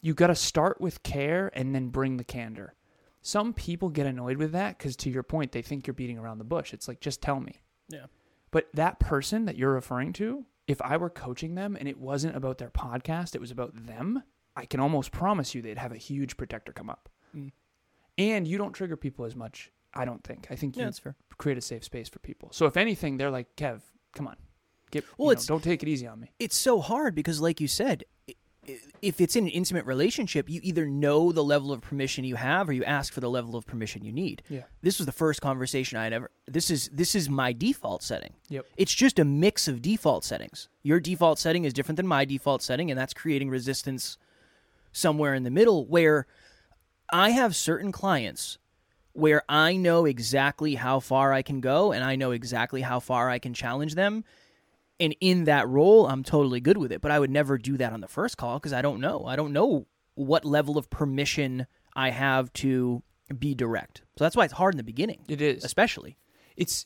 you 0.01 0.13
got 0.13 0.27
to 0.27 0.36
start 0.36 0.81
with 0.81 1.04
care 1.04 1.51
and 1.54 1.75
then 1.75 1.89
bring 1.89 2.18
the 2.18 2.24
candor. 2.24 2.74
Some 3.22 3.54
people 3.54 3.89
get 3.89 4.06
annoyed 4.06 4.38
with 4.38 4.51
that 4.51 4.77
because, 4.77 4.95
to 4.98 5.10
your 5.10 5.24
point, 5.24 5.51
they 5.51 5.62
think 5.62 5.88
you're 5.88 5.94
beating 5.95 6.18
around 6.19 6.38
the 6.38 6.44
bush. 6.44 6.74
It's 6.74 6.88
like, 6.88 7.00
just 7.00 7.22
tell 7.22 7.39
me. 7.39 7.62
Yeah. 7.89 8.06
But 8.51 8.68
that 8.74 9.00
person 9.00 9.45
that 9.45 9.57
you're 9.57 9.74
referring 9.74 10.13
to, 10.13 10.45
if 10.68 10.81
I 10.81 10.98
were 10.98 11.10
coaching 11.10 11.56
them 11.56 11.75
and 11.80 11.88
it 11.88 12.00
wasn't 12.00 12.36
about 12.36 12.57
their 12.60 12.69
podcast, 12.69 13.36
it 13.36 13.42
was 13.42 13.51
about 13.51 13.74
them, 13.88 14.24
I 14.56 14.66
can 14.66 14.80
almost 14.80 15.12
promise 15.12 15.54
you 15.54 15.62
they'd 15.62 15.78
have 15.78 15.92
a 15.92 15.98
huge 15.98 16.38
protector 16.38 16.71
come 16.71 16.89
up. 16.89 17.10
Mm. 17.36 17.51
And 18.18 18.48
you 18.48 18.57
don't 18.57 18.74
trigger 18.74 18.95
people 18.95 19.25
as 19.25 19.36
much, 19.36 19.71
I 19.94 20.06
don't 20.06 20.24
think. 20.24 20.48
I 20.50 20.56
think 20.56 20.78
you 20.78 20.83
Yeah, 20.83 20.92
fair. 20.92 21.16
create 21.38 21.57
a 21.57 21.62
safe 21.62 21.83
space 21.83 22.07
for 22.07 22.19
people. 22.19 22.50
So 22.51 22.66
if 22.66 22.78
anything, 22.78 23.18
they're 23.18 23.31
like, 23.31 23.56
Kev, 23.56 23.81
come 24.16 24.28
on. 24.28 24.36
Get, 24.92 25.04
Well, 25.18 25.36
know, 25.36 25.42
don't 25.45 25.64
take 25.64 25.84
it 25.84 25.90
easy 25.90 26.07
on 26.07 26.19
me. 26.19 26.31
it's 26.40 26.56
so 26.56 26.80
hard 26.81 27.14
because 27.16 27.40
like 27.42 27.60
you 27.62 27.68
said 27.68 28.04
if 29.02 29.22
it's 29.22 29.36
in 29.36 29.44
an 29.44 29.50
intimate 29.52 29.86
relationship 29.86 30.50
you 30.50 30.60
either 30.64 30.88
know 30.88 31.31
the 31.31 31.44
level 31.44 31.72
of 31.72 31.81
permission 31.81 32.24
you 32.24 32.36
have 32.36 32.68
or 32.68 32.74
you 32.74 32.84
ask 32.84 33.14
for 33.14 33.19
the 33.19 33.30
level 33.30 33.56
of 33.56 33.64
permission 33.68 34.04
you 34.04 34.12
need 34.12 34.42
Yeah. 34.50 34.64
this 34.81 34.98
was 34.98 35.06
the 35.06 35.12
first 35.12 35.40
conversation 35.40 36.00
i 36.00 36.04
had 36.06 36.14
ever 36.14 36.31
this 36.48 36.72
is 36.72 36.90
this 36.92 37.14
is 37.14 37.30
my 37.30 37.54
default 37.54 38.02
setting 38.02 38.34
Yep. 38.50 38.66
it's 38.78 38.94
just 38.95 39.19
a 39.19 39.26
mix 39.26 39.68
of 39.68 39.84
default 39.84 40.24
settings 40.24 40.68
your 40.81 41.00
default 41.00 41.38
setting 41.38 41.64
is 41.66 41.74
different 41.74 41.98
than 41.98 42.07
my 42.07 42.26
default 42.26 42.64
setting 42.64 42.90
and 42.90 43.00
that's 43.00 43.14
creating 43.14 43.52
resistance 43.52 44.18
somewhere 44.92 45.36
in 45.36 45.44
the 45.44 45.52
middle 45.52 45.86
where 45.86 46.26
i 47.12 47.30
have 47.31 47.56
certain 47.56 47.92
clients 47.92 48.57
where 49.16 49.42
i 49.50 49.76
know 49.76 50.06
exactly 50.06 50.76
how 50.76 51.00
far 51.00 51.34
i 51.34 51.42
can 51.42 51.62
go 51.62 51.92
and 51.92 52.04
i 52.04 52.16
know 52.16 52.31
exactly 52.31 52.81
how 52.81 53.00
far 53.00 53.30
i 53.30 53.40
can 53.40 53.54
challenge 53.54 53.95
them 53.95 54.24
and 55.00 55.16
in 55.22 55.45
that 55.45 55.68
role 55.68 56.07
i'm 56.07 56.24
totally 56.24 56.60
good 56.60 56.78
with 56.78 56.92
it 56.92 57.02
but 57.02 57.12
i 57.12 57.19
would 57.19 57.31
never 57.31 57.57
do 57.57 57.78
that 57.78 57.94
on 57.94 58.02
the 58.02 58.07
first 58.07 58.38
call 58.38 58.60
because 58.60 58.74
i 58.74 58.81
don't 58.81 59.00
know 59.00 59.26
i 59.26 59.36
don't 59.36 59.54
know 59.54 59.88
what 60.16 60.45
level 60.45 60.78
of 60.78 60.90
permission 60.90 61.66
i 61.95 62.10
have 62.10 62.52
to 62.54 63.02
be 63.40 63.56
direct 63.56 64.04
so 64.18 64.24
that's 64.24 64.36
why 64.36 64.44
it's 64.44 64.54
hard 64.54 64.74
in 64.74 64.78
the 64.78 64.84
beginning 64.84 65.22
It 65.28 65.42
is. 65.42 65.64
especially 65.64 66.18
it's 66.56 66.86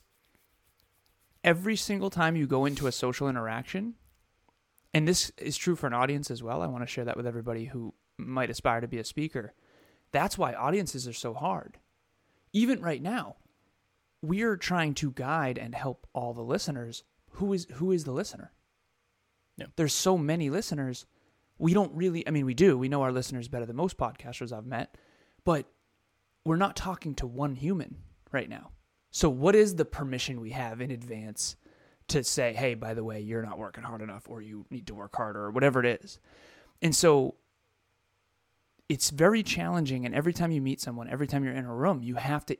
every 1.43 1.75
single 1.75 2.09
time 2.09 2.35
you 2.35 2.45
go 2.45 2.65
into 2.65 2.85
a 2.85 2.91
social 2.91 3.29
interaction, 3.29 3.93
and 4.93 5.07
this 5.07 5.31
is 5.37 5.55
true 5.55 5.75
for 5.75 5.87
an 5.87 5.93
audience 5.93 6.29
as 6.29 6.43
well. 6.43 6.61
I 6.61 6.67
want 6.67 6.83
to 6.83 6.87
share 6.87 7.05
that 7.05 7.15
with 7.15 7.25
everybody 7.25 7.65
who 7.65 7.93
might 8.17 8.49
aspire 8.49 8.81
to 8.81 8.87
be 8.89 8.97
a 8.97 9.05
speaker. 9.05 9.53
That's 10.11 10.37
why 10.37 10.53
audiences 10.53 11.07
are 11.07 11.13
so 11.13 11.33
hard. 11.33 11.77
Even 12.53 12.81
right 12.81 13.01
now, 13.01 13.35
we're 14.21 14.57
trying 14.57 14.93
to 14.95 15.11
guide 15.11 15.57
and 15.57 15.73
help 15.75 16.07
all 16.13 16.33
the 16.33 16.41
listeners. 16.41 17.03
Who 17.33 17.53
is 17.53 17.67
who 17.73 17.91
is 17.91 18.03
the 18.03 18.11
listener? 18.11 18.51
Yeah. 19.57 19.67
There's 19.75 19.93
so 19.93 20.17
many 20.17 20.49
listeners. 20.49 21.05
We 21.57 21.73
don't 21.73 21.93
really 21.93 22.27
I 22.27 22.31
mean 22.31 22.45
we 22.45 22.53
do. 22.53 22.77
We 22.77 22.89
know 22.89 23.01
our 23.01 23.11
listeners 23.11 23.47
better 23.47 23.65
than 23.65 23.75
most 23.75 23.97
podcasters 23.97 24.51
I've 24.51 24.65
met, 24.65 24.97
but 25.45 25.65
we're 26.45 26.55
not 26.55 26.75
talking 26.75 27.15
to 27.15 27.27
one 27.27 27.55
human 27.55 27.97
right 28.31 28.49
now. 28.49 28.71
So, 29.11 29.29
what 29.29 29.55
is 29.55 29.75
the 29.75 29.85
permission 29.85 30.39
we 30.39 30.51
have 30.51 30.81
in 30.81 30.91
advance 30.91 31.55
to 32.09 32.23
say, 32.23 32.53
hey, 32.53 32.75
by 32.75 32.93
the 32.93 33.03
way, 33.03 33.21
you're 33.21 33.43
not 33.43 33.57
working 33.57 33.83
hard 33.83 34.01
enough 34.01 34.27
or 34.27 34.41
you 34.41 34.65
need 34.69 34.87
to 34.87 34.95
work 34.95 35.15
harder 35.15 35.45
or 35.45 35.51
whatever 35.51 35.83
it 35.83 36.01
is? 36.03 36.19
And 36.81 36.95
so, 36.95 37.35
it's 38.89 39.11
very 39.11 39.43
challenging. 39.43 40.05
And 40.05 40.15
every 40.15 40.33
time 40.33 40.51
you 40.51 40.61
meet 40.61 40.81
someone, 40.81 41.07
every 41.07 41.27
time 41.27 41.43
you're 41.43 41.53
in 41.53 41.65
a 41.65 41.73
room, 41.73 42.01
you 42.01 42.15
have 42.15 42.45
to 42.47 42.57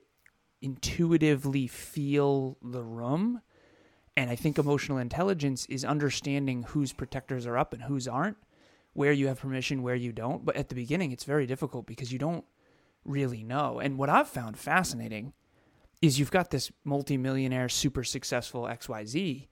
intuitively 0.62 1.67
feel 1.67 2.57
the 2.62 2.83
room. 2.83 3.41
And 4.15 4.29
I 4.29 4.36
think 4.36 4.57
emotional 4.57 5.00
intelligence 5.00 5.65
is 5.65 5.83
understanding 5.83 6.63
whose 6.63 6.93
protectors 6.93 7.48
are 7.48 7.57
up 7.57 7.74
and 7.74 7.83
whose 7.83 8.07
aren't, 8.07 8.38
where 8.93 9.12
you 9.12 9.27
have 9.27 9.39
permission, 9.39 9.81
where 9.81 9.95
you 9.95 10.12
don't. 10.12 10.45
But 10.45 10.55
at 10.55 10.69
the 10.69 10.75
beginning, 10.75 11.12
it's 11.12 11.24
very 11.24 11.48
difficult 11.48 11.88
because 11.88 12.12
you 12.12 12.19
don't 12.19 12.45
really 13.05 13.43
know. 13.43 13.79
And 13.79 13.98
what 13.98 14.09
I've 14.09 14.27
found 14.27 14.57
fascinating 14.57 15.33
is 16.01 16.19
you've 16.19 16.31
got 16.31 16.51
this 16.51 16.71
multimillionaire, 16.83 17.69
super 17.69 18.03
successful 18.03 18.63
XYZ 18.63 19.48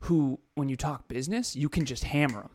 who, 0.00 0.38
when 0.54 0.68
you 0.68 0.76
talk 0.76 1.08
business, 1.08 1.56
you 1.56 1.68
can 1.68 1.84
just 1.84 2.04
hammer 2.04 2.42
them. 2.42 2.53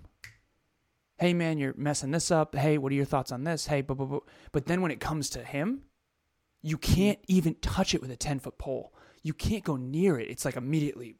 Hey, 1.19 1.33
man, 1.33 1.57
you're 1.57 1.73
messing 1.75 2.11
this 2.11 2.31
up. 2.31 2.55
Hey, 2.55 2.77
what 2.77 2.91
are 2.91 2.95
your 2.95 3.05
thoughts 3.05 3.31
on 3.31 3.43
this? 3.43 3.67
Hey, 3.67 3.81
blah, 3.81 3.95
blah, 3.95 4.05
blah. 4.05 4.19
But 4.51 4.67
then 4.67 4.81
when 4.81 4.91
it 4.91 5.01
comes 5.01 5.29
to 5.31 5.43
him, 5.43 5.81
you 6.61 6.77
can't 6.77 7.19
even 7.27 7.55
touch 7.55 7.93
it 7.93 8.01
with 8.01 8.11
a 8.11 8.15
10 8.15 8.39
foot 8.39 8.57
pole. 8.57 8.93
You 9.21 9.33
can't 9.33 9.63
go 9.63 9.75
near 9.75 10.17
it. 10.17 10.29
It's 10.29 10.45
like 10.45 10.55
immediately, 10.55 11.15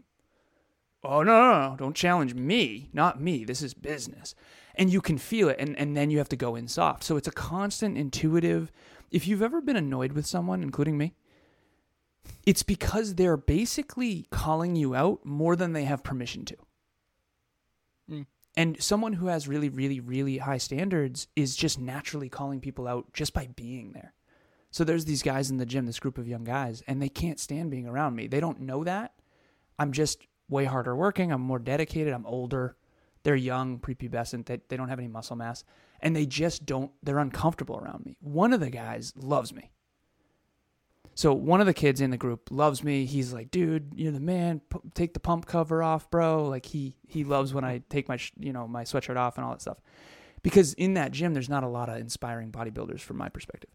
oh, 1.04 1.24
no, 1.24 1.52
no, 1.52 1.70
no, 1.70 1.76
don't 1.76 1.96
challenge 1.96 2.34
me, 2.34 2.90
not 2.94 3.22
me. 3.22 3.44
This 3.44 3.62
is 3.62 3.74
business. 3.74 4.36
And 4.76 4.90
you 4.92 5.02
can 5.02 5.18
feel 5.18 5.50
it, 5.50 5.58
and, 5.60 5.78
and 5.78 5.98
then 5.98 6.10
you 6.10 6.18
have 6.20 6.30
to 6.30 6.38
go 6.38 6.56
in 6.56 6.70
soft. 6.70 7.04
So 7.04 7.18
it's 7.18 7.28
a 7.28 7.32
constant, 7.32 7.98
intuitive. 7.98 8.72
If 9.12 9.28
you've 9.28 9.42
ever 9.42 9.60
been 9.60 9.76
annoyed 9.76 10.14
with 10.14 10.26
someone, 10.26 10.64
including 10.64 10.98
me, 10.98 11.14
it's 12.46 12.64
because 12.64 13.16
they're 13.16 13.38
basically 13.38 14.28
calling 14.32 14.78
you 14.78 14.96
out 14.96 15.26
more 15.26 15.58
than 15.58 15.74
they 15.74 15.84
have 15.84 16.04
permission 16.04 16.46
to. 16.46 16.58
Mm. 18.10 18.26
And 18.58 18.82
someone 18.82 19.14
who 19.14 19.28
has 19.28 19.48
really, 19.48 19.70
really, 19.70 20.00
really 20.00 20.40
high 20.40 20.58
standards 20.58 21.28
is 21.36 21.56
just 21.56 21.80
naturally 21.80 22.30
calling 22.30 22.60
people 22.60 22.88
out 22.88 23.14
just 23.14 23.34
by 23.34 23.48
being 23.56 23.94
there. 23.94 24.14
So 24.72 24.84
there's 24.84 25.06
these 25.06 25.24
guys 25.24 25.50
in 25.50 25.58
the 25.58 25.66
gym, 25.66 25.86
this 25.86 26.00
group 26.00 26.18
of 26.18 26.28
young 26.28 26.44
guys, 26.44 26.84
and 26.88 27.02
they 27.02 27.10
can't 27.10 27.40
stand 27.40 27.72
being 27.72 27.88
around 27.88 28.16
me. 28.16 28.28
They 28.28 28.40
don't 28.40 28.62
know 28.62 28.84
that. 28.84 29.14
I'm 29.78 29.92
just 29.92 30.26
way 30.50 30.66
harder 30.66 30.96
working. 30.96 31.32
I'm 31.32 31.42
more 31.42 31.60
dedicated. 31.60 32.14
I'm 32.14 32.26
older. 32.26 32.76
They're 33.24 33.36
young, 33.36 33.80
prepubescent. 33.80 34.46
They, 34.46 34.60
they 34.68 34.78
don't 34.78 34.90
have 34.90 35.00
any 35.00 35.08
muscle 35.08 35.36
mass. 35.36 35.64
And 36.02 36.16
they 36.16 36.26
just 36.26 36.66
don't, 36.66 36.92
they're 37.04 37.20
uncomfortable 37.20 37.78
around 37.78 38.06
me. 38.06 38.18
One 38.22 38.54
of 38.54 38.60
the 38.60 38.70
guys 38.70 39.14
loves 39.16 39.54
me. 39.54 39.72
So 41.16 41.34
one 41.34 41.60
of 41.60 41.68
the 41.68 41.74
kids 41.74 42.00
in 42.00 42.12
the 42.12 42.18
group 42.18 42.48
loves 42.50 42.82
me. 42.84 43.04
He's 43.06 43.34
like, 43.34 43.52
dude, 43.52 43.92
you're 43.96 44.12
the 44.14 44.22
man. 44.22 44.62
P- 44.70 44.80
take 44.94 45.14
the 45.14 45.20
pump 45.20 45.46
cover 45.46 45.84
off, 45.84 46.10
bro. 46.10 46.48
Like 46.48 46.66
he 46.66 46.96
he 47.08 47.24
loves 47.26 47.54
when 47.54 47.66
I 47.66 47.82
take 47.90 48.08
my 48.08 48.16
sh- 48.18 48.32
you 48.40 48.54
know 48.54 48.68
my 48.68 48.84
sweatshirt 48.84 49.18
off 49.18 49.38
and 49.38 49.46
all 49.46 49.52
that 49.52 49.62
stuff. 49.62 49.80
Because 50.44 50.74
in 50.76 50.94
that 50.94 51.12
gym, 51.12 51.34
there's 51.34 51.50
not 51.50 51.64
a 51.66 51.68
lot 51.68 51.90
of 51.90 51.98
inspiring 51.98 52.52
bodybuilders 52.52 53.02
from 53.02 53.18
my 53.18 53.28
perspective, 53.28 53.72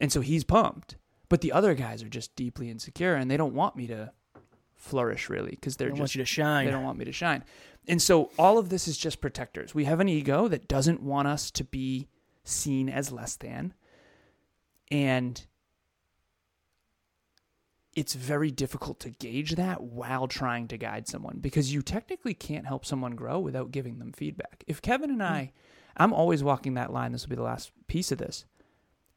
and 0.00 0.10
so 0.10 0.22
he's 0.22 0.42
pumped. 0.44 0.96
But 1.28 1.42
the 1.42 1.52
other 1.52 1.74
guys 1.74 2.02
are 2.02 2.08
just 2.08 2.34
deeply 2.34 2.70
insecure, 2.70 3.14
and 3.14 3.30
they 3.30 3.36
don't 3.36 3.52
want 3.54 3.76
me 3.76 3.86
to 3.88 4.12
flourish 4.74 5.28
really 5.28 5.50
because 5.50 5.76
they're 5.76 5.88
I 5.88 5.90
just 5.90 6.00
want 6.00 6.14
you 6.14 6.22
to 6.22 6.26
shine. 6.26 6.64
they 6.64 6.70
don't 6.70 6.84
want 6.84 6.98
me 6.98 7.04
to 7.04 7.12
shine. 7.12 7.44
And 7.88 8.00
so 8.00 8.30
all 8.38 8.56
of 8.58 8.68
this 8.70 8.88
is 8.88 8.96
just 8.96 9.20
protectors. 9.20 9.74
We 9.74 9.84
have 9.84 10.00
an 10.00 10.08
ego 10.08 10.48
that 10.48 10.66
doesn't 10.68 11.02
want 11.02 11.28
us 11.28 11.50
to 11.52 11.64
be 11.64 12.08
seen 12.44 12.88
as 12.88 13.12
less 13.12 13.36
than. 13.36 13.74
And 14.90 15.44
it's 17.96 18.14
very 18.14 18.50
difficult 18.50 19.00
to 19.00 19.10
gauge 19.10 19.54
that 19.56 19.82
while 19.82 20.28
trying 20.28 20.68
to 20.68 20.76
guide 20.76 21.08
someone 21.08 21.38
because 21.40 21.72
you 21.72 21.80
technically 21.80 22.34
can't 22.34 22.66
help 22.66 22.84
someone 22.84 23.16
grow 23.16 23.40
without 23.40 23.72
giving 23.72 23.98
them 23.98 24.12
feedback. 24.12 24.62
If 24.66 24.82
Kevin 24.82 25.10
and 25.10 25.22
I, 25.22 25.52
I'm 25.96 26.12
always 26.12 26.44
walking 26.44 26.74
that 26.74 26.92
line, 26.92 27.12
this 27.12 27.24
will 27.24 27.30
be 27.30 27.36
the 27.36 27.42
last 27.42 27.72
piece 27.86 28.12
of 28.12 28.18
this. 28.18 28.44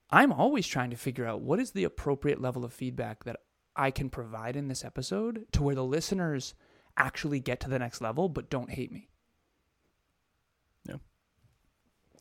I'm 0.10 0.32
always 0.32 0.66
trying 0.66 0.92
to 0.92 0.96
figure 0.96 1.26
out 1.26 1.42
what 1.42 1.60
is 1.60 1.72
the 1.72 1.84
appropriate 1.84 2.42
level 2.42 2.64
of 2.64 2.74
feedback 2.74 3.26
that 3.26 3.42
I 3.76 3.92
can 3.92 4.10
provide 4.10 4.56
in 4.56 4.70
this 4.70 4.86
episode 4.86 5.46
to 5.52 5.62
where 5.62 5.76
the 5.76 5.84
listeners 5.84 6.54
actually 6.98 7.42
get 7.42 7.60
to 7.60 7.70
the 7.70 7.80
next 7.80 8.02
level 8.02 8.30
but 8.30 8.50
don't 8.50 8.72
hate 8.72 8.94
me. 8.94 9.10
Yeah. 10.86 10.96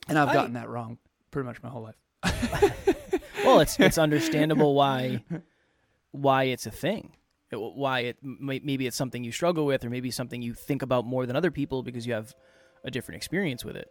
And 0.08 0.18
I've 0.18 0.28
I- 0.30 0.34
gotten 0.34 0.54
that 0.54 0.68
wrong 0.68 0.98
pretty 1.30 1.46
much 1.46 1.62
my 1.62 1.68
whole 1.68 1.82
life. 1.82 1.94
well, 3.44 3.60
it's 3.60 3.78
it's 3.78 3.96
understandable 3.96 4.74
why 4.74 5.22
why 6.12 6.44
it's 6.44 6.66
a 6.66 6.70
thing. 6.70 7.12
Why 7.50 8.00
it 8.00 8.16
maybe 8.22 8.86
it's 8.86 8.96
something 8.96 9.24
you 9.24 9.32
struggle 9.32 9.64
with, 9.64 9.84
or 9.84 9.90
maybe 9.90 10.10
something 10.10 10.42
you 10.42 10.52
think 10.52 10.82
about 10.82 11.06
more 11.06 11.24
than 11.24 11.34
other 11.34 11.50
people 11.50 11.82
because 11.82 12.06
you 12.06 12.12
have 12.12 12.34
a 12.84 12.90
different 12.90 13.16
experience 13.16 13.64
with 13.64 13.76
it. 13.76 13.90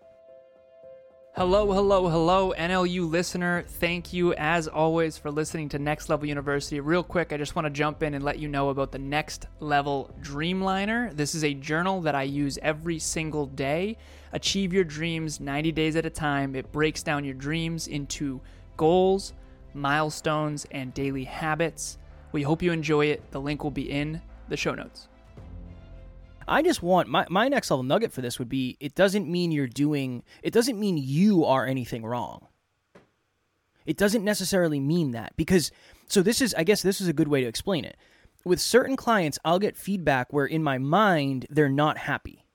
Hello, 1.35 1.71
hello, 1.71 2.07
hello, 2.07 2.53
NLU 2.57 3.07
listener. 3.07 3.63
Thank 3.67 4.11
you, 4.11 4.33
as 4.33 4.67
always, 4.67 5.19
for 5.19 5.29
listening 5.29 5.69
to 5.69 5.77
Next 5.77 6.09
Level 6.09 6.25
University. 6.27 6.79
Real 6.79 7.03
quick, 7.03 7.31
I 7.31 7.37
just 7.37 7.55
want 7.55 7.67
to 7.67 7.69
jump 7.69 8.01
in 8.01 8.15
and 8.15 8.25
let 8.25 8.39
you 8.39 8.47
know 8.47 8.69
about 8.69 8.91
the 8.91 8.97
Next 8.97 9.45
Level 9.59 10.15
Dreamliner. 10.21 11.15
This 11.15 11.35
is 11.35 11.43
a 11.43 11.53
journal 11.53 12.01
that 12.01 12.15
I 12.15 12.23
use 12.23 12.57
every 12.63 12.97
single 12.97 13.45
day. 13.45 13.97
Achieve 14.33 14.73
your 14.73 14.83
dreams 14.83 15.39
90 15.39 15.71
days 15.73 15.95
at 15.95 16.07
a 16.07 16.09
time. 16.09 16.55
It 16.55 16.71
breaks 16.71 17.03
down 17.03 17.23
your 17.23 17.35
dreams 17.35 17.87
into 17.87 18.41
goals, 18.75 19.33
milestones, 19.75 20.65
and 20.71 20.91
daily 20.95 21.25
habits. 21.25 21.99
We 22.37 22.43
hope 22.43 22.61
you 22.61 22.71
enjoy 22.71 23.07
it. 23.07 23.31
The 23.31 23.41
link 23.41 23.63
will 23.63 23.71
be 23.71 23.89
in 23.89 24.21
the 24.47 24.55
show 24.55 24.75
notes. 24.75 25.07
I 26.47 26.61
just 26.61 26.83
want 26.83 27.07
my, 27.07 27.25
my 27.31 27.47
next 27.47 27.71
level 27.71 27.81
nugget 27.81 28.13
for 28.13 28.21
this 28.21 28.37
would 28.37 28.47
be 28.47 28.77
it 28.79 28.93
doesn't 28.93 29.27
mean 29.27 29.51
you're 29.51 29.65
doing 29.65 30.21
it 30.43 30.53
doesn't 30.53 30.79
mean 30.79 30.99
you 30.99 31.45
are 31.45 31.65
anything 31.65 32.05
wrong. 32.05 32.45
It 33.87 33.97
doesn't 33.97 34.23
necessarily 34.23 34.79
mean 34.79 35.13
that 35.13 35.35
because 35.35 35.71
so 36.05 36.21
this 36.21 36.39
is 36.39 36.53
I 36.53 36.63
guess 36.63 36.83
this 36.83 37.01
is 37.01 37.07
a 37.07 37.11
good 37.11 37.27
way 37.27 37.41
to 37.41 37.47
explain 37.47 37.83
it. 37.83 37.97
With 38.45 38.59
certain 38.59 38.97
clients, 38.97 39.39
I'll 39.43 39.57
get 39.57 39.75
feedback 39.75 40.31
where 40.31 40.45
in 40.45 40.61
my 40.61 40.77
mind 40.77 41.47
they're 41.49 41.69
not 41.69 41.97
happy. 41.97 42.45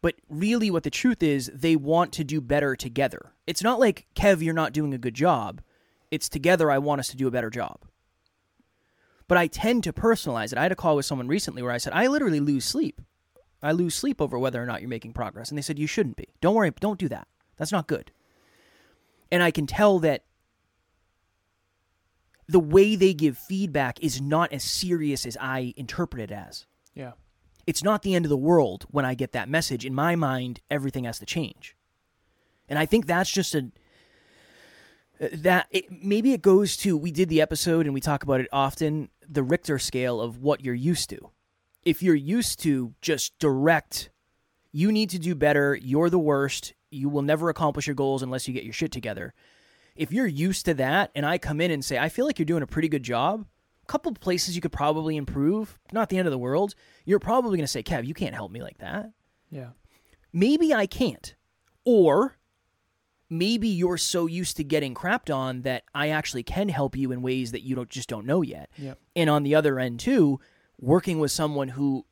But 0.00 0.14
really 0.28 0.70
what 0.70 0.84
the 0.84 0.90
truth 0.90 1.24
is, 1.24 1.50
they 1.52 1.74
want 1.74 2.12
to 2.12 2.22
do 2.22 2.40
better 2.40 2.76
together. 2.76 3.32
It's 3.48 3.64
not 3.64 3.80
like, 3.80 4.06
Kev, 4.14 4.40
you're 4.42 4.54
not 4.54 4.72
doing 4.72 4.94
a 4.94 4.98
good 4.98 5.14
job. 5.14 5.60
It's 6.12 6.28
together 6.28 6.70
I 6.70 6.78
want 6.78 7.00
us 7.00 7.08
to 7.08 7.16
do 7.16 7.26
a 7.26 7.32
better 7.32 7.50
job 7.50 7.80
but 9.30 9.38
I 9.38 9.46
tend 9.46 9.84
to 9.84 9.92
personalize 9.92 10.50
it. 10.50 10.58
I 10.58 10.62
had 10.64 10.72
a 10.72 10.74
call 10.74 10.96
with 10.96 11.06
someone 11.06 11.28
recently 11.28 11.62
where 11.62 11.70
I 11.70 11.78
said, 11.78 11.92
I 11.92 12.08
literally 12.08 12.40
lose 12.40 12.64
sleep. 12.64 13.00
I 13.62 13.70
lose 13.70 13.94
sleep 13.94 14.20
over 14.20 14.36
whether 14.36 14.60
or 14.60 14.66
not 14.66 14.80
you're 14.80 14.90
making 14.90 15.12
progress. 15.12 15.50
And 15.50 15.56
they 15.56 15.62
said, 15.62 15.78
You 15.78 15.86
shouldn't 15.86 16.16
be. 16.16 16.26
Don't 16.40 16.56
worry. 16.56 16.72
Don't 16.80 16.98
do 16.98 17.08
that. 17.10 17.28
That's 17.56 17.70
not 17.70 17.86
good. 17.86 18.10
And 19.30 19.40
I 19.40 19.52
can 19.52 19.68
tell 19.68 20.00
that 20.00 20.24
the 22.48 22.58
way 22.58 22.96
they 22.96 23.14
give 23.14 23.38
feedback 23.38 24.02
is 24.02 24.20
not 24.20 24.52
as 24.52 24.64
serious 24.64 25.24
as 25.24 25.36
I 25.40 25.74
interpret 25.76 26.28
it 26.28 26.32
as. 26.32 26.66
Yeah. 26.92 27.12
It's 27.68 27.84
not 27.84 28.02
the 28.02 28.16
end 28.16 28.24
of 28.24 28.30
the 28.30 28.36
world 28.36 28.84
when 28.90 29.04
I 29.04 29.14
get 29.14 29.30
that 29.30 29.48
message. 29.48 29.86
In 29.86 29.94
my 29.94 30.16
mind, 30.16 30.58
everything 30.72 31.04
has 31.04 31.20
to 31.20 31.24
change. 31.24 31.76
And 32.68 32.80
I 32.80 32.84
think 32.84 33.06
that's 33.06 33.30
just 33.30 33.54
a 33.54 33.70
uh, 35.20 35.28
that 35.34 35.66
it, 35.70 36.02
maybe 36.02 36.32
it 36.32 36.40
goes 36.40 36.76
to 36.78 36.96
we 36.96 37.12
did 37.12 37.28
the 37.28 37.42
episode 37.42 37.84
and 37.84 37.92
we 37.92 38.00
talk 38.00 38.22
about 38.22 38.40
it 38.40 38.48
often 38.52 39.10
the 39.30 39.42
Richter 39.42 39.78
scale 39.78 40.20
of 40.20 40.38
what 40.38 40.62
you're 40.62 40.74
used 40.74 41.08
to. 41.10 41.30
If 41.84 42.02
you're 42.02 42.14
used 42.14 42.60
to 42.62 42.94
just 43.00 43.38
direct, 43.38 44.10
you 44.72 44.92
need 44.92 45.08
to 45.10 45.18
do 45.18 45.34
better, 45.34 45.78
you're 45.80 46.10
the 46.10 46.18
worst, 46.18 46.74
you 46.90 47.08
will 47.08 47.22
never 47.22 47.48
accomplish 47.48 47.86
your 47.86 47.94
goals 47.94 48.22
unless 48.22 48.48
you 48.48 48.52
get 48.54 48.64
your 48.64 48.72
shit 48.72 48.92
together. 48.92 49.32
If 49.94 50.12
you're 50.12 50.26
used 50.26 50.64
to 50.66 50.74
that 50.74 51.10
and 51.14 51.24
I 51.24 51.38
come 51.38 51.60
in 51.60 51.70
and 51.70 51.84
say, 51.84 51.98
I 51.98 52.08
feel 52.08 52.26
like 52.26 52.38
you're 52.38 52.46
doing 52.46 52.62
a 52.62 52.66
pretty 52.66 52.88
good 52.88 53.02
job, 53.02 53.46
a 53.82 53.86
couple 53.86 54.12
places 54.12 54.54
you 54.54 54.60
could 54.60 54.72
probably 54.72 55.16
improve, 55.16 55.78
not 55.92 56.08
the 56.08 56.18
end 56.18 56.26
of 56.26 56.32
the 56.32 56.38
world, 56.38 56.74
you're 57.04 57.18
probably 57.18 57.56
going 57.56 57.60
to 57.60 57.68
say, 57.68 57.82
Kev, 57.82 58.06
you 58.06 58.14
can't 58.14 58.34
help 58.34 58.50
me 58.50 58.62
like 58.62 58.78
that. 58.78 59.10
Yeah. 59.48 59.70
Maybe 60.32 60.74
I 60.74 60.86
can't. 60.86 61.34
Or 61.84 62.36
maybe 63.30 63.68
you're 63.68 63.96
so 63.96 64.26
used 64.26 64.56
to 64.58 64.64
getting 64.64 64.92
crapped 64.94 65.34
on 65.34 65.62
that 65.62 65.84
I 65.94 66.08
actually 66.08 66.42
can 66.42 66.68
help 66.68 66.96
you 66.96 67.12
in 67.12 67.22
ways 67.22 67.52
that 67.52 67.62
you 67.62 67.74
don't 67.76 67.88
just 67.88 68.08
don't 68.08 68.26
know 68.26 68.42
yet. 68.42 68.68
Yep. 68.76 68.98
And 69.16 69.30
on 69.30 69.44
the 69.44 69.54
other 69.54 69.78
end 69.78 70.00
too, 70.00 70.40
working 70.78 71.18
with 71.20 71.30
someone 71.30 71.68
who 71.68 72.04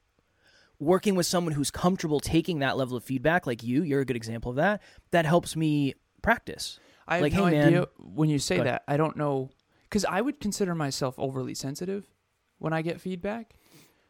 working 0.78 1.16
with 1.16 1.26
someone 1.26 1.52
who's 1.54 1.70
comfortable 1.72 2.20
taking 2.20 2.60
that 2.60 2.76
level 2.76 2.96
of 2.96 3.02
feedback 3.02 3.46
like 3.46 3.64
you, 3.64 3.82
you're 3.82 4.00
a 4.00 4.04
good 4.04 4.14
example 4.16 4.50
of 4.50 4.56
that. 4.56 4.80
That 5.10 5.26
helps 5.26 5.56
me 5.56 5.94
practice. 6.22 6.78
I 7.08 7.14
have 7.16 7.22
Like, 7.22 7.32
no 7.32 7.46
hey, 7.46 7.50
man- 7.52 7.66
idea 7.68 7.88
when 7.98 8.28
you 8.28 8.38
say 8.38 8.60
that. 8.60 8.84
I 8.86 8.96
don't 8.96 9.16
know 9.16 9.50
because 9.84 10.04
I 10.04 10.20
would 10.20 10.38
consider 10.40 10.74
myself 10.74 11.14
overly 11.18 11.54
sensitive 11.54 12.06
when 12.58 12.72
I 12.72 12.82
get 12.82 13.00
feedback. 13.00 13.54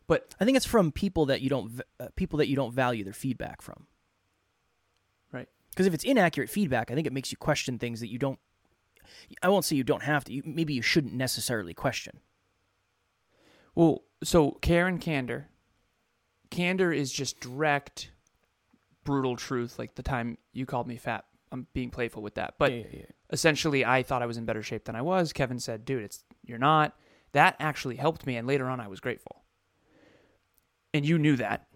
But 0.06 0.34
I 0.40 0.44
think 0.44 0.56
it's 0.56 0.66
from 0.66 0.90
people 0.92 1.26
that 1.26 1.40
you 1.42 1.48
don't 1.50 1.80
uh, 2.00 2.08
people 2.16 2.38
that 2.38 2.48
you 2.48 2.56
don't 2.56 2.72
value 2.74 3.04
their 3.04 3.12
feedback 3.12 3.62
from. 3.62 3.86
Because 5.78 5.87
if 5.87 5.94
it's 5.94 6.02
inaccurate 6.02 6.50
feedback, 6.50 6.90
I 6.90 6.97
think 6.97 7.06
it 7.06 7.12
makes 7.12 7.30
you 7.30 7.38
question 7.38 7.78
things 7.78 8.00
that 8.00 8.08
you 8.11 8.18
don't. 8.18 8.40
I 9.44 9.49
won't 9.49 9.64
say 9.64 9.76
you 9.76 9.85
don't 9.85 10.02
have 10.02 10.25
to. 10.25 10.32
You, 10.32 10.42
maybe 10.44 10.75
you 10.75 10.82
shouldn't 10.82 11.14
necessarily 11.14 11.73
question. 11.73 12.18
well, 13.76 14.02
so 14.25 14.50
care 14.61 14.88
and 14.88 15.00
candor. 15.00 15.47
Candor 16.50 16.92
is 16.92 17.12
just 17.12 17.38
direct, 17.38 18.11
brutal 19.04 19.37
truth. 19.37 19.78
Like 19.78 19.94
the 19.94 20.02
time 20.02 20.37
you 20.52 20.66
called 20.66 20.88
me 20.88 20.97
fat. 20.97 21.26
I'm 21.52 21.68
being 21.75 21.90
playful 21.90 22.25
with 22.25 22.35
that, 22.35 22.54
but 22.58 22.73
yeah, 22.73 22.78
yeah, 22.78 22.85
yeah. 22.94 23.04
essentially, 23.30 23.85
I 23.85 24.02
thought 24.02 24.20
I 24.20 24.26
was 24.26 24.37
in 24.37 24.47
better 24.47 24.64
shape 24.64 24.85
than 24.85 24.97
I 24.97 25.02
was. 25.02 25.32
Kevin 25.32 25.61
said, 25.61 25.85
"Dude, 25.85 26.02
it's 26.02 26.25
you're 26.44 26.58
not." 26.58 26.97
that 27.32 27.54
actually 27.61 27.94
helped 27.94 28.26
me 28.26 28.37
and 28.37 28.49
later 28.49 28.66
on 28.68 28.80
I 28.80 28.88
was 28.88 28.99
grateful. 28.99 29.44
And 30.92 31.06
you 31.06 31.18
knew 31.18 31.37
that 31.37 31.68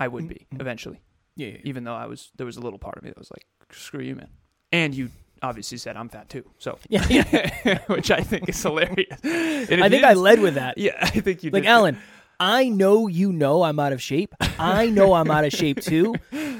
I 0.00 0.08
would 0.08 0.26
be 0.26 0.48
Mhm. 0.52 0.60
eventually, 0.60 1.02
Yeah, 1.36 1.48
yeah, 1.48 1.52
yeah. 1.54 1.60
even 1.64 1.84
though 1.84 1.94
I 1.94 2.06
was 2.06 2.30
there 2.36 2.46
was 2.46 2.56
a 2.56 2.60
little 2.60 2.78
part 2.78 2.96
of 2.96 3.02
me 3.02 3.10
that 3.10 3.18
was 3.18 3.30
like 3.30 3.46
screw 3.72 4.00
you 4.02 4.14
man. 4.16 4.28
And 4.72 4.94
you 4.94 5.10
obviously 5.42 5.78
said 5.78 5.96
I'm 5.96 6.08
fat 6.08 6.28
too. 6.28 6.44
So 6.58 6.78
Yeah, 6.88 7.04
yeah. 7.08 7.78
which 7.86 8.10
I 8.10 8.20
think 8.20 8.48
is 8.48 8.62
hilarious. 8.62 9.18
I 9.24 9.88
think 9.88 10.04
I 10.04 10.14
led 10.14 10.40
with 10.40 10.54
that. 10.54 10.78
Yeah, 10.78 10.96
I 11.00 11.08
think 11.10 11.42
you 11.42 11.50
Like. 11.50 11.64
Alan, 11.66 11.98
I 12.40 12.68
know 12.68 13.06
you 13.06 13.32
know 13.32 13.62
I'm 13.62 13.78
out 13.78 13.92
of 13.92 14.02
shape. 14.02 14.34
I 14.58 14.90
know 14.90 15.14
I'm 15.14 15.30
out 15.30 15.44
of 15.44 15.52
shape 15.52 15.80
too. 15.80 16.14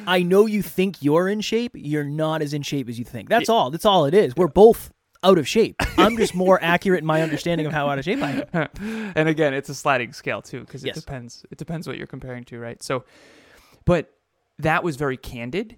I 0.07 0.23
know 0.23 0.47
you 0.47 0.63
think 0.63 1.03
you're 1.03 1.29
in 1.29 1.41
shape. 1.41 1.73
You're 1.75 2.05
not 2.05 2.43
as 2.43 2.53
in 2.55 2.63
shape 2.63 2.89
as 2.89 2.99
you 2.99 3.05
think. 3.05 3.29
That's 3.29 3.49
all. 3.49 3.71
That's 3.71 3.85
all 3.85 4.05
it 4.05 4.15
is. 4.15 4.35
We're 4.37 4.49
both 4.49 4.93
out 5.25 5.39
of 5.39 5.49
shape. 5.49 5.77
I'm 5.97 6.17
just 6.17 6.35
more 6.35 6.63
accurate 6.63 7.01
in 7.01 7.07
my 7.07 7.23
understanding 7.23 7.67
of 7.67 7.73
how 7.73 7.89
out 7.89 7.99
of 7.99 8.05
shape 8.05 8.23
I 8.23 8.45
am. 8.53 8.69
and 9.17 9.29
again, 9.29 9.55
it's 9.55 9.69
a 9.71 9.75
sliding 9.75 10.13
scale 10.13 10.43
too 10.43 10.61
because 10.61 10.85
it 10.85 10.89
Yes. 10.89 10.97
depends. 10.97 11.45
It 11.51 11.59
depends 11.59 11.89
what 11.89 11.97
you're 11.97 12.07
comparing 12.07 12.45
to, 12.45 12.59
right? 12.61 12.81
So, 12.83 13.05
but 13.85 14.14
that 14.59 14.85
was 14.85 14.97
very 14.97 15.17
candid. 15.17 15.77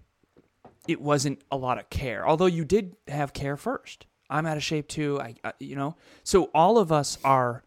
It 0.89 1.01
wasn't 1.01 1.41
a 1.51 1.57
lot 1.57 1.79
of 1.79 1.91
care, 1.91 2.27
although 2.27 2.47
you 2.47 2.65
did 2.65 2.97
have 3.09 3.33
care 3.33 3.57
first. 3.57 4.07
I'm 4.31 4.47
out 4.47 4.57
of 4.57 4.63
shape 4.63 4.89
too. 4.89 5.21
I, 5.21 5.35
I 5.45 5.53
you 5.59 5.77
know, 5.77 5.97
so 6.25 6.45
all 6.55 6.79
of 6.79 6.91
us 6.93 7.19
are 7.25 7.63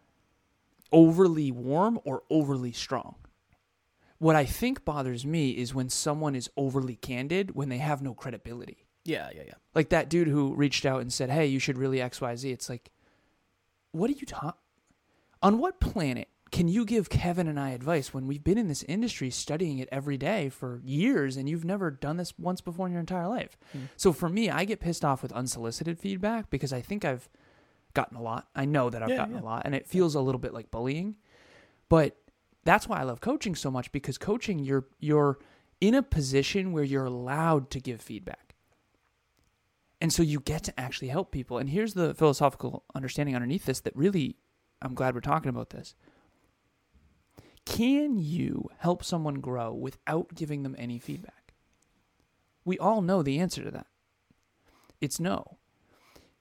overly 0.92 1.52
warm 1.52 2.00
or 2.04 2.24
overly 2.30 2.72
strong. 2.72 3.16
What 4.18 4.36
I 4.36 4.46
think 4.46 4.84
bothers 4.84 5.26
me 5.26 5.52
is 5.52 5.74
when 5.74 5.90
someone 5.90 6.36
is 6.36 6.50
overly 6.58 6.96
candid 6.96 7.56
when 7.56 7.70
they 7.70 7.78
have 7.78 8.02
no 8.02 8.14
credibility 8.14 8.86
Yeah, 9.06 9.30
yeah, 9.34 9.44
yeah. 9.48 9.54
like 9.74 9.90
that 9.90 10.10
dude 10.10 10.28
who 10.28 10.54
reached 10.56 10.86
out 10.86 11.02
and 11.02 11.12
said, 11.12 11.30
"Hey, 11.30 11.46
you 11.48 11.60
should 11.60 11.78
really 11.78 12.02
X 12.02 12.20
Y 12.20 12.36
Z." 12.36 12.52
It's 12.52 12.70
like, 12.70 12.92
what 13.92 14.10
are 14.10 14.14
you 14.14 14.26
talking? 14.26 14.60
On 15.42 15.58
what 15.60 15.80
planet 15.80 16.28
can 16.52 16.68
you 16.68 16.86
give 16.86 17.10
Kevin 17.10 17.48
and 17.48 17.60
I 17.60 17.72
advice 17.72 18.14
when 18.14 18.26
we've 18.28 18.44
been 18.44 18.58
in 18.58 18.68
this 18.68 18.84
industry 18.84 19.30
studying 19.30 19.80
it 19.80 19.90
every 19.92 20.18
day 20.18 20.50
for 20.50 20.82
years 20.84 21.38
and 21.38 21.48
you've 21.50 21.66
never 21.66 21.92
done 21.92 22.18
this 22.18 22.34
once 22.40 22.62
before 22.62 22.88
in 22.88 22.92
your 22.94 23.00
entire 23.00 23.28
life? 23.28 23.58
Hmm. 23.72 23.84
So 23.98 24.12
for 24.14 24.30
me, 24.30 24.50
I 24.50 24.66
get 24.66 24.80
pissed 24.80 25.06
off 25.06 25.22
with 25.22 25.32
unsolicited 25.32 26.00
feedback 26.00 26.50
because 26.50 26.74
I 26.74 26.82
think 26.82 27.06
I've 27.06 27.30
gotten 27.94 28.18
a 28.18 28.22
lot. 28.22 28.48
I 28.56 28.66
know 28.66 28.90
that 28.90 29.04
I've 29.04 29.10
Yeah, 29.10 29.18
gotten 29.18 29.36
yeah. 29.36 29.42
a 29.42 29.44
lot, 29.44 29.62
and 29.66 29.76
it 29.76 29.88
feels 29.88 30.16
a 30.16 30.22
little 30.22 30.40
bit 30.40 30.54
like 30.54 30.72
bullying. 30.72 31.16
But 31.88 32.16
that's 32.64 32.88
why 32.88 33.00
I 33.00 33.04
love 33.04 33.20
coaching 33.22 33.56
so 33.56 33.72
much 33.72 33.92
because 33.92 34.18
coaching 34.18 34.60
you're 34.60 34.86
you're 35.00 35.40
in 35.82 35.96
a 35.96 36.04
position 36.04 36.72
where 36.72 36.84
you're 36.84 37.06
allowed 37.06 37.70
to 37.72 37.80
give 37.80 38.02
feedback. 38.02 38.56
And 40.02 40.14
so 40.14 40.24
you 40.24 40.40
get 40.40 40.64
to 40.64 40.80
actually 40.80 41.10
help 41.10 41.32
people. 41.32 41.58
And 41.58 41.70
here's 41.70 41.94
the 41.94 42.14
philosophical 42.14 42.84
understanding 42.96 43.36
underneath 43.36 43.66
this 43.66 43.80
that 43.82 43.96
really 43.96 44.38
I'm 44.82 44.94
glad 44.94 45.14
we're 45.14 45.22
talking 45.22 45.50
about 45.50 45.72
this. 45.72 45.96
Can 47.66 48.18
you 48.18 48.70
help 48.78 49.04
someone 49.04 49.36
grow 49.36 49.74
without 49.74 50.34
giving 50.34 50.64
them 50.64 50.76
any 50.78 51.00
feedback? 51.00 51.54
We 52.66 52.78
all 52.78 53.02
know 53.02 53.22
the 53.24 53.40
answer 53.40 53.64
to 53.64 53.72
that. 53.72 53.88
It's 55.02 55.20
no. 55.20 55.58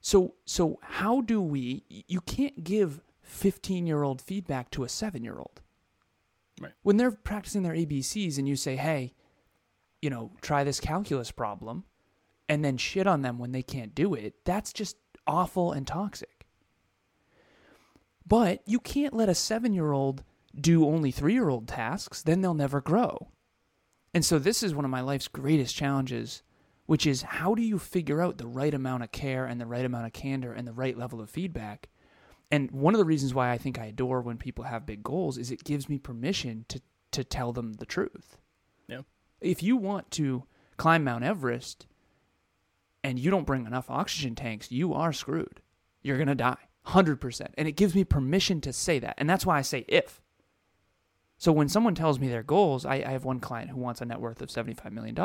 So 0.00 0.34
so 0.44 0.78
how 0.82 1.20
do 1.20 1.40
we 1.40 1.84
you 1.88 2.20
can't 2.20 2.64
give 2.64 3.00
15-year-old 3.28 4.20
feedback 4.22 4.70
to 4.70 4.84
a 4.84 4.88
7-year-old. 4.88 5.60
Right. 6.60 6.72
When 6.82 6.96
they're 6.96 7.12
practicing 7.12 7.62
their 7.62 7.74
ABCs 7.74 8.38
and 8.38 8.48
you 8.48 8.56
say, 8.56 8.76
"Hey, 8.76 9.14
you 10.02 10.10
know, 10.10 10.32
try 10.40 10.64
this 10.64 10.80
calculus 10.80 11.30
problem," 11.30 11.84
and 12.48 12.64
then 12.64 12.76
shit 12.76 13.06
on 13.06 13.22
them 13.22 13.38
when 13.38 13.52
they 13.52 13.62
can't 13.62 13.94
do 13.94 14.14
it, 14.14 14.44
that's 14.44 14.72
just 14.72 14.96
awful 15.26 15.72
and 15.72 15.86
toxic. 15.86 16.46
But 18.26 18.62
you 18.66 18.80
can't 18.80 19.14
let 19.14 19.28
a 19.28 19.32
7-year-old 19.32 20.24
do 20.60 20.86
only 20.86 21.12
3-year-old 21.12 21.68
tasks, 21.68 22.22
then 22.22 22.40
they'll 22.40 22.54
never 22.54 22.80
grow. 22.80 23.28
And 24.14 24.24
so 24.24 24.38
this 24.38 24.62
is 24.62 24.74
one 24.74 24.84
of 24.84 24.90
my 24.90 25.00
life's 25.00 25.28
greatest 25.28 25.74
challenges 25.74 26.42
which 26.88 27.06
is 27.06 27.20
how 27.20 27.54
do 27.54 27.60
you 27.60 27.78
figure 27.78 28.22
out 28.22 28.38
the 28.38 28.46
right 28.46 28.72
amount 28.72 29.02
of 29.02 29.12
care 29.12 29.44
and 29.44 29.60
the 29.60 29.66
right 29.66 29.84
amount 29.84 30.06
of 30.06 30.14
candor 30.14 30.54
and 30.54 30.66
the 30.66 30.72
right 30.72 30.96
level 30.96 31.20
of 31.20 31.28
feedback? 31.28 31.90
And 32.50 32.70
one 32.70 32.94
of 32.94 32.98
the 32.98 33.04
reasons 33.04 33.34
why 33.34 33.50
I 33.50 33.58
think 33.58 33.78
I 33.78 33.84
adore 33.84 34.22
when 34.22 34.38
people 34.38 34.64
have 34.64 34.86
big 34.86 35.02
goals 35.02 35.36
is 35.36 35.50
it 35.50 35.64
gives 35.64 35.86
me 35.86 35.98
permission 35.98 36.64
to 36.68 36.80
to 37.12 37.24
tell 37.24 37.52
them 37.52 37.74
the 37.74 37.84
truth. 37.84 38.38
Yeah. 38.86 39.02
If 39.42 39.62
you 39.62 39.76
want 39.76 40.10
to 40.12 40.44
climb 40.78 41.04
Mount 41.04 41.24
Everest 41.24 41.86
and 43.04 43.18
you 43.18 43.30
don't 43.30 43.46
bring 43.46 43.66
enough 43.66 43.90
oxygen 43.90 44.34
tanks, 44.34 44.72
you 44.72 44.94
are 44.94 45.12
screwed. 45.12 45.60
You're 46.02 46.16
going 46.16 46.28
to 46.28 46.34
die. 46.34 46.56
100%. 46.86 47.48
And 47.56 47.68
it 47.68 47.72
gives 47.72 47.94
me 47.94 48.04
permission 48.04 48.60
to 48.62 48.72
say 48.72 48.98
that. 48.98 49.14
And 49.18 49.28
that's 49.28 49.44
why 49.44 49.58
I 49.58 49.62
say 49.62 49.84
if. 49.88 50.22
So 51.38 51.52
when 51.52 51.68
someone 51.68 51.94
tells 51.94 52.18
me 52.18 52.28
their 52.28 52.42
goals, 52.42 52.84
I, 52.84 52.96
I 52.96 53.10
have 53.10 53.24
one 53.24 53.38
client 53.38 53.70
who 53.70 53.78
wants 53.78 54.00
a 54.00 54.04
net 54.04 54.20
worth 54.20 54.42
of 54.42 54.48
$75 54.48 54.90
million. 54.90 55.16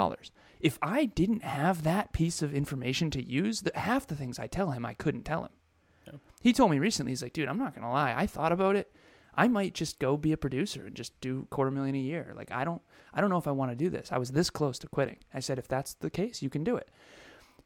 If 0.60 0.78
I 0.82 1.06
didn't 1.06 1.44
have 1.44 1.84
that 1.84 2.14
piece 2.14 2.44
of 2.44 2.54
information 2.54 3.10
to 3.12 3.24
use, 3.24 3.62
the, 3.62 3.72
half 3.74 4.06
the 4.06 4.16
things 4.16 4.38
I 4.38 4.46
tell 4.46 4.72
him, 4.72 4.86
I 4.86 4.94
couldn't 4.94 5.24
tell 5.24 5.44
him. 5.44 6.20
He 6.42 6.54
told 6.54 6.70
me 6.72 6.78
recently, 6.78 7.14
he's 7.14 7.24
like, 7.24 7.34
dude, 7.34 7.48
I'm 7.48 7.58
not 7.58 7.74
going 7.74 7.86
to 7.86 7.92
lie. 7.92 8.14
I 8.16 8.28
thought 8.28 8.52
about 8.52 8.76
it. 8.76 8.92
I 9.36 9.48
might 9.48 9.74
just 9.74 10.00
go 10.00 10.16
be 10.16 10.32
a 10.32 10.38
producer 10.38 10.86
and 10.86 10.96
just 10.96 11.20
do 11.20 11.48
quarter 11.50 11.72
million 11.72 11.96
a 11.96 12.00
year. 12.00 12.34
Like 12.36 12.52
I 12.52 12.64
don't 12.64 12.82
I 13.14 13.22
don't 13.22 13.30
know 13.30 13.38
if 13.38 13.48
I 13.48 13.52
want 13.52 13.72
to 13.72 13.76
do 13.76 13.90
this. 13.90 14.12
I 14.12 14.18
was 14.18 14.32
this 14.32 14.50
close 14.50 14.78
to 14.80 14.88
quitting. 14.88 15.18
I 15.34 15.40
said 15.40 15.58
if 15.58 15.68
that's 15.68 15.96
the 15.96 16.12
case, 16.12 16.42
you 16.42 16.50
can 16.50 16.64
do 16.64 16.76
it. 16.76 16.90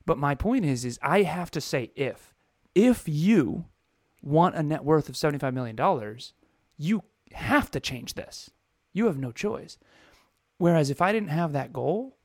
But 0.06 0.18
my 0.18 0.34
point 0.36 0.64
is 0.64 0.86
is 0.86 0.98
I 1.02 1.24
have 1.24 1.52
to 1.52 1.60
say 1.60 1.92
if 1.96 2.34
if 2.74 3.04
you 3.08 3.66
want 4.22 4.56
a 4.56 4.64
net 4.64 4.86
worth 4.86 5.10
of 5.10 5.18
75 5.18 5.54
million 5.54 5.76
dollars, 5.76 6.34
you 6.78 7.04
have 7.34 7.72
to 7.72 7.80
change 7.80 8.14
this. 8.14 8.50
You 8.94 9.06
have 9.08 9.18
no 9.18 9.32
choice. 9.32 9.78
Whereas 10.58 10.90
if 10.90 11.02
I 11.02 11.12
didn't 11.12 11.30
have 11.30 11.54
that 11.54 11.74
goal, 11.74 12.18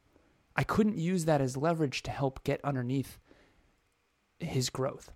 I 0.56 0.64
couldn't 0.64 0.98
use 0.98 1.24
that 1.24 1.40
as 1.40 1.56
leverage 1.56 2.02
to 2.04 2.10
help 2.10 2.44
get 2.44 2.64
underneath 2.64 3.18
his 4.38 4.70
growth. 4.70 5.12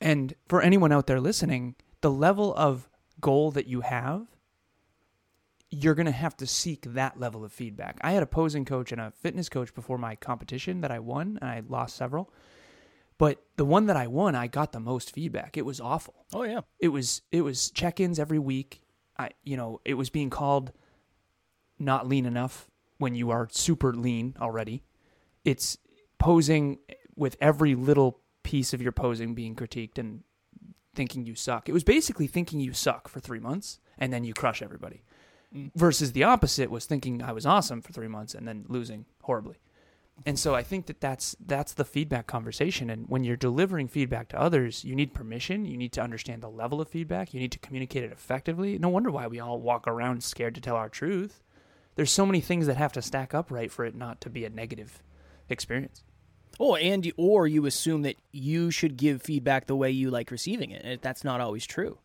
And 0.00 0.34
for 0.48 0.62
anyone 0.62 0.92
out 0.92 1.06
there 1.06 1.20
listening, 1.20 1.76
the 2.00 2.10
level 2.10 2.54
of 2.56 2.88
goal 3.20 3.50
that 3.52 3.66
you 3.66 3.82
have, 3.82 4.26
you're 5.70 5.94
going 5.94 6.06
to 6.06 6.12
have 6.12 6.36
to 6.38 6.46
seek 6.46 6.82
that 6.82 7.18
level 7.18 7.44
of 7.44 7.52
feedback. 7.52 7.98
I 8.02 8.12
had 8.12 8.22
a 8.22 8.26
posing 8.26 8.64
coach 8.64 8.92
and 8.92 9.00
a 9.00 9.12
fitness 9.12 9.48
coach 9.48 9.74
before 9.74 9.96
my 9.96 10.16
competition 10.16 10.82
that 10.82 10.90
I 10.90 10.98
won, 10.98 11.38
and 11.40 11.48
I 11.48 11.62
lost 11.66 11.96
several. 11.96 12.32
But 13.18 13.42
the 13.56 13.64
one 13.64 13.86
that 13.86 13.96
I 13.96 14.06
won, 14.06 14.34
I 14.34 14.46
got 14.46 14.72
the 14.72 14.80
most 14.80 15.12
feedback. 15.12 15.56
It 15.56 15.64
was 15.64 15.80
awful 15.80 16.26
Oh 16.34 16.42
yeah. 16.42 16.60
it 16.80 16.88
was 16.88 17.22
it 17.30 17.42
was 17.42 17.70
check-ins 17.70 18.18
every 18.18 18.38
week. 18.38 18.82
I 19.18 19.30
you 19.44 19.56
know, 19.56 19.80
it 19.84 19.94
was 19.94 20.10
being 20.10 20.30
called 20.30 20.72
not 21.78 22.08
lean 22.08 22.26
enough 22.26 22.68
when 22.98 23.14
you 23.14 23.30
are 23.30 23.48
super 23.50 23.92
lean 23.94 24.34
already. 24.40 24.82
It's 25.44 25.76
posing 26.18 26.78
with 27.16 27.36
every 27.40 27.74
little 27.74 28.20
piece 28.42 28.72
of 28.72 28.80
your 28.80 28.92
posing 28.92 29.34
being 29.34 29.54
critiqued 29.54 29.98
and 29.98 30.22
thinking 30.94 31.26
you 31.26 31.34
suck. 31.34 31.68
It 31.68 31.72
was 31.72 31.84
basically 31.84 32.26
thinking 32.26 32.60
you 32.60 32.72
suck 32.72 33.08
for 33.08 33.20
3 33.20 33.40
months 33.40 33.80
and 33.98 34.12
then 34.12 34.24
you 34.24 34.34
crush 34.34 34.62
everybody. 34.62 35.02
Mm. 35.54 35.70
Versus 35.74 36.12
the 36.12 36.24
opposite 36.24 36.70
was 36.70 36.86
thinking 36.86 37.22
I 37.22 37.32
was 37.32 37.46
awesome 37.46 37.82
for 37.82 37.92
3 37.92 38.08
months 38.08 38.34
and 38.34 38.46
then 38.46 38.64
losing 38.68 39.06
horribly. 39.22 39.56
And 40.24 40.38
so 40.38 40.54
I 40.54 40.62
think 40.62 40.86
that 40.86 41.00
that's 41.00 41.34
that's 41.44 41.74
the 41.74 41.84
feedback 41.84 42.26
conversation. 42.26 42.90
And 42.90 43.08
when 43.08 43.24
you're 43.24 43.36
delivering 43.36 43.88
feedback 43.88 44.28
to 44.28 44.40
others, 44.40 44.84
you 44.84 44.94
need 44.94 45.14
permission. 45.14 45.64
You 45.64 45.76
need 45.76 45.92
to 45.92 46.02
understand 46.02 46.42
the 46.42 46.48
level 46.48 46.80
of 46.80 46.88
feedback. 46.88 47.34
You 47.34 47.40
need 47.40 47.52
to 47.52 47.58
communicate 47.58 48.04
it 48.04 48.12
effectively. 48.12 48.78
No 48.78 48.88
wonder 48.88 49.10
why 49.10 49.26
we 49.26 49.40
all 49.40 49.60
walk 49.60 49.88
around 49.88 50.22
scared 50.22 50.54
to 50.54 50.60
tell 50.60 50.76
our 50.76 50.88
truth. 50.88 51.42
There's 51.94 52.10
so 52.10 52.24
many 52.24 52.40
things 52.40 52.66
that 52.66 52.76
have 52.76 52.92
to 52.92 53.02
stack 53.02 53.34
up 53.34 53.50
right 53.50 53.70
for 53.70 53.84
it 53.84 53.94
not 53.94 54.20
to 54.22 54.30
be 54.30 54.44
a 54.44 54.50
negative 54.50 55.02
experience. 55.48 56.04
Oh, 56.60 56.76
and 56.76 57.10
or 57.16 57.46
you 57.46 57.66
assume 57.66 58.02
that 58.02 58.16
you 58.30 58.70
should 58.70 58.96
give 58.96 59.22
feedback 59.22 59.66
the 59.66 59.76
way 59.76 59.90
you 59.90 60.10
like 60.10 60.30
receiving 60.30 60.70
it, 60.70 61.02
that's 61.02 61.24
not 61.24 61.40
always 61.40 61.66
true. 61.66 61.98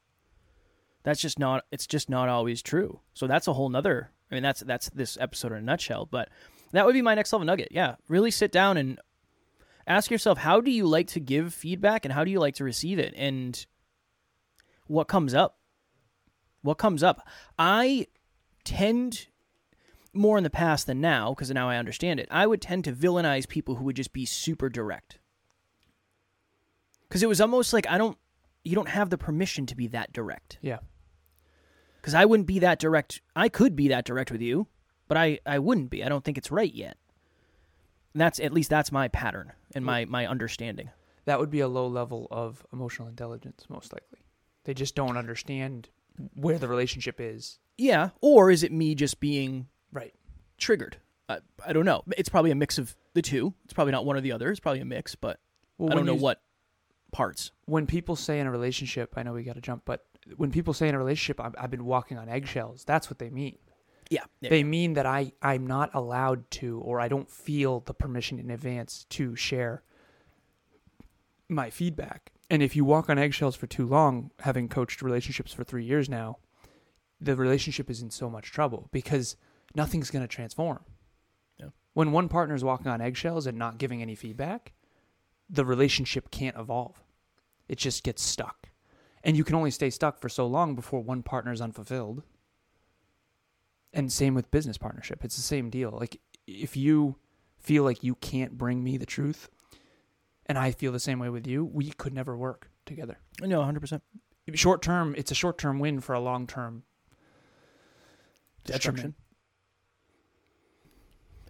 That's 1.03 1.21
just 1.21 1.39
not. 1.39 1.65
It's 1.71 1.87
just 1.87 2.09
not 2.09 2.27
always 2.27 2.61
true. 2.61 2.99
So 3.13 3.27
that's 3.27 3.47
a 3.47 3.53
whole 3.53 3.69
nother. 3.69 4.11
I 4.29 4.35
mean, 4.35 4.43
that's 4.43 4.61
that's 4.61 4.89
this 4.89 5.17
episode 5.19 5.51
in 5.51 5.59
a 5.59 5.61
nutshell. 5.61 6.05
But 6.05 6.29
that 6.71 6.85
would 6.85 6.93
be 6.93 7.01
my 7.01 7.15
next 7.15 7.31
level 7.33 7.45
nugget. 7.45 7.69
Yeah, 7.71 7.95
really 8.07 8.31
sit 8.31 8.51
down 8.51 8.77
and 8.77 8.99
ask 9.85 10.11
yourself 10.11 10.37
how 10.37 10.61
do 10.61 10.71
you 10.71 10.85
like 10.85 11.07
to 11.07 11.19
give 11.19 11.53
feedback 11.53 12.05
and 12.05 12.13
how 12.13 12.23
do 12.23 12.31
you 12.31 12.39
like 12.39 12.55
to 12.55 12.63
receive 12.63 12.99
it, 12.99 13.13
and 13.17 13.65
what 14.87 15.07
comes 15.07 15.33
up. 15.33 15.57
What 16.61 16.77
comes 16.77 17.03
up? 17.03 17.27
I 17.57 18.07
tend 18.63 19.27
more 20.13 20.37
in 20.37 20.43
the 20.43 20.49
past 20.49 20.87
than 20.87 20.99
now 20.99 21.29
because 21.33 21.51
now 21.51 21.69
I 21.69 21.77
understand 21.77 22.19
it. 22.19 22.27
I 22.31 22.47
would 22.47 22.61
tend 22.61 22.83
to 22.85 22.91
villainize 22.91 23.47
people 23.47 23.75
who 23.75 23.85
would 23.85 23.95
just 23.95 24.11
be 24.11 24.25
super 24.25 24.67
direct. 24.67 25.19
Because 27.07 27.23
it 27.23 27.29
was 27.29 27.39
almost 27.39 27.71
like 27.71 27.87
I 27.87 27.97
don't, 27.97 28.17
you 28.65 28.75
don't 28.75 28.89
have 28.89 29.09
the 29.09 29.17
permission 29.17 29.65
to 29.67 29.75
be 29.75 29.87
that 29.87 30.11
direct. 30.11 30.57
Yeah. 30.61 30.79
Because 32.01 32.13
I 32.13 32.25
wouldn't 32.25 32.47
be 32.47 32.59
that 32.59 32.79
direct. 32.79 33.21
I 33.35 33.47
could 33.47 33.75
be 33.75 33.87
that 33.89 34.03
direct 34.03 34.31
with 34.31 34.41
you, 34.41 34.67
but 35.07 35.17
I, 35.17 35.39
I 35.45 35.59
wouldn't 35.59 35.89
be. 35.89 36.03
I 36.03 36.09
don't 36.09 36.23
think 36.23 36.37
it's 36.37 36.51
right 36.51 36.73
yet. 36.73 36.97
And 38.13 38.21
that's 38.21 38.39
at 38.39 38.53
least 38.53 38.69
that's 38.69 38.91
my 38.91 39.07
pattern 39.07 39.53
and 39.75 39.85
my 39.85 40.05
my 40.05 40.25
understanding. 40.27 40.89
That 41.25 41.39
would 41.39 41.51
be 41.51 41.59
a 41.59 41.67
low 41.67 41.87
level 41.87 42.27
of 42.31 42.65
emotional 42.71 43.07
intelligence, 43.07 43.65
most 43.69 43.91
likely. 43.93 44.19
They 44.63 44.73
just 44.73 44.95
don't 44.95 45.17
understand 45.17 45.89
where 46.33 46.57
the 46.57 46.67
relationship 46.67 47.19
is. 47.19 47.59
Yeah, 47.77 48.09
or 48.21 48.49
is 48.49 48.63
it 48.63 48.71
me 48.71 48.95
just 48.95 49.19
being 49.19 49.67
Right. 49.91 50.13
triggered? 50.57 50.97
I, 51.29 51.39
I 51.65 51.73
don't 51.73 51.85
know. 51.85 52.03
It's 52.17 52.29
probably 52.29 52.51
a 52.51 52.55
mix 52.55 52.77
of 52.77 52.95
the 53.13 53.21
two. 53.21 53.53
It's 53.65 53.73
probably 53.73 53.91
not 53.91 54.05
one 54.05 54.15
or 54.15 54.21
the 54.21 54.31
other. 54.31 54.49
It's 54.49 54.59
probably 54.59 54.79
a 54.81 54.85
mix, 54.85 55.13
but 55.15 55.39
Well, 55.77 55.91
I 55.91 55.95
don't 55.95 56.05
know 56.05 56.15
you- 56.15 56.21
what 56.21 56.41
parts. 57.11 57.51
when 57.65 57.85
people 57.85 58.15
say 58.15 58.39
in 58.39 58.47
a 58.47 58.51
relationship, 58.51 59.13
I 59.17 59.23
know 59.23 59.33
we 59.33 59.43
got 59.43 59.55
to 59.55 59.61
jump, 59.61 59.83
but 59.85 60.05
when 60.37 60.51
people 60.51 60.73
say 60.73 60.87
in 60.89 60.95
a 60.95 60.97
relationship, 60.97 61.39
I've, 61.39 61.55
I've 61.57 61.69
been 61.71 61.85
walking 61.85 62.17
on 62.17 62.29
eggshells, 62.29 62.83
that's 62.85 63.09
what 63.09 63.19
they 63.19 63.29
mean. 63.29 63.57
Yeah, 64.09 64.23
yeah. 64.41 64.49
They 64.49 64.63
mean 64.63 64.93
that 64.93 65.05
I, 65.05 65.33
I'm 65.41 65.67
not 65.67 65.93
allowed 65.93 66.49
to, 66.51 66.79
or 66.79 66.99
I 66.99 67.07
don't 67.07 67.29
feel 67.29 67.81
the 67.81 67.93
permission 67.93 68.39
in 68.39 68.49
advance 68.51 69.05
to 69.11 69.35
share 69.35 69.83
my 71.49 71.69
feedback. 71.69 72.31
And 72.49 72.63
if 72.63 72.75
you 72.75 72.85
walk 72.85 73.09
on 73.09 73.17
eggshells 73.17 73.55
for 73.55 73.67
too 73.67 73.85
long, 73.85 74.31
having 74.39 74.69
coached 74.69 75.01
relationships 75.01 75.51
for 75.51 75.63
three 75.63 75.83
years 75.83 76.07
now, 76.07 76.37
the 77.19 77.35
relationship 77.35 77.89
is 77.89 78.01
in 78.01 78.09
so 78.09 78.29
much 78.29 78.51
trouble 78.51 78.87
because 78.91 79.35
nothing's 79.75 80.11
going 80.11 80.21
to 80.21 80.27
transform. 80.27 80.79
Yeah. 81.57 81.69
When 81.93 82.11
one 82.11 82.29
partner 82.29 82.55
is 82.55 82.63
walking 82.63 82.87
on 82.87 83.01
eggshells 83.01 83.47
and 83.47 83.57
not 83.57 83.77
giving 83.77 84.01
any 84.01 84.15
feedback, 84.15 84.73
the 85.49 85.65
relationship 85.65 86.31
can't 86.31 86.57
evolve. 86.57 87.03
It 87.67 87.77
just 87.77 88.03
gets 88.03 88.21
stuck. 88.21 88.69
And 89.23 89.35
you 89.35 89.43
can 89.43 89.55
only 89.55 89.71
stay 89.71 89.89
stuck 89.89 90.19
for 90.19 90.29
so 90.29 90.47
long 90.47 90.75
before 90.75 91.01
one 91.01 91.23
partner 91.23 91.51
is 91.51 91.59
unfulfilled. 91.59 92.23
And 93.93 94.11
same 94.11 94.33
with 94.35 94.51
business 94.51 94.77
partnership. 94.77 95.23
It's 95.23 95.35
the 95.35 95.41
same 95.41 95.69
deal. 95.69 95.91
Like 95.91 96.19
if 96.45 96.75
you 96.77 97.15
feel 97.59 97.83
like 97.83 98.03
you 98.03 98.15
can't 98.15 98.57
bring 98.57 98.83
me 98.83 98.97
the 98.97 99.05
truth 99.05 99.49
and 100.45 100.57
I 100.57 100.71
feel 100.71 100.91
the 100.91 100.99
same 100.99 101.19
way 101.19 101.29
with 101.29 101.47
you, 101.47 101.65
we 101.65 101.89
could 101.91 102.13
never 102.13 102.37
work 102.37 102.69
together. 102.85 103.17
no, 103.41 103.63
hundred 103.63 103.81
percent 103.81 104.03
Short 104.53 104.81
term, 104.81 105.13
it's 105.17 105.29
a 105.31 105.35
short 105.35 105.57
term 105.57 105.77
win 105.79 105.99
for 105.99 106.13
a 106.13 106.19
long 106.21 106.47
term 106.47 106.83
detriment. 108.63 109.15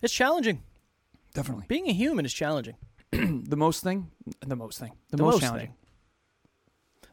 It's 0.01 0.13
challenging. 0.13 0.63
Definitely. 1.33 1.65
Being 1.67 1.87
a 1.89 1.93
human 1.93 2.25
is 2.25 2.33
challenging. 2.33 2.75
the 3.11 3.55
most 3.55 3.83
thing, 3.83 4.09
the 4.45 4.55
most 4.55 4.79
thing, 4.79 4.93
the, 5.11 5.17
The 5.17 5.23
most, 5.23 5.33
most 5.35 5.41
challenging. 5.41 5.67
thing. 5.69 5.75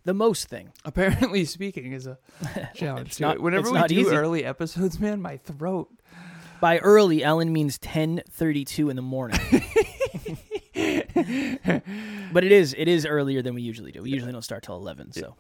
The 0.04 0.14
most 0.14 0.48
thing. 0.48 0.70
Apparently, 0.84 1.44
speaking 1.46 1.92
is 1.92 2.06
a 2.06 2.18
challenge. 2.74 3.08
It's 3.08 3.16
too. 3.18 3.24
not- 3.24 3.40
Whenever 3.40 3.62
it's 3.62 3.72
we 3.72 3.78
not 3.78 3.88
do 3.88 4.00
easy. 4.00 4.14
early 4.14 4.44
episodes, 4.44 5.00
man, 5.00 5.20
my 5.22 5.36
throat. 5.38 5.88
By 6.60 6.78
early, 6.78 7.22
Alan 7.24 7.52
means 7.52 7.78
ten 7.78 8.22
thirty-two 8.30 8.88
in 8.90 8.96
the 8.96 9.02
morning. 9.02 9.40
but 12.32 12.44
it 12.44 12.52
is 12.52 12.74
it 12.76 12.88
is 12.88 13.06
earlier 13.06 13.42
than 13.42 13.54
we 13.54 13.62
usually 13.62 13.92
do. 13.92 14.02
We 14.02 14.10
usually 14.10 14.32
don't 14.32 14.42
start 14.42 14.62
till 14.62 14.76
eleven. 14.76 15.12
So 15.12 15.36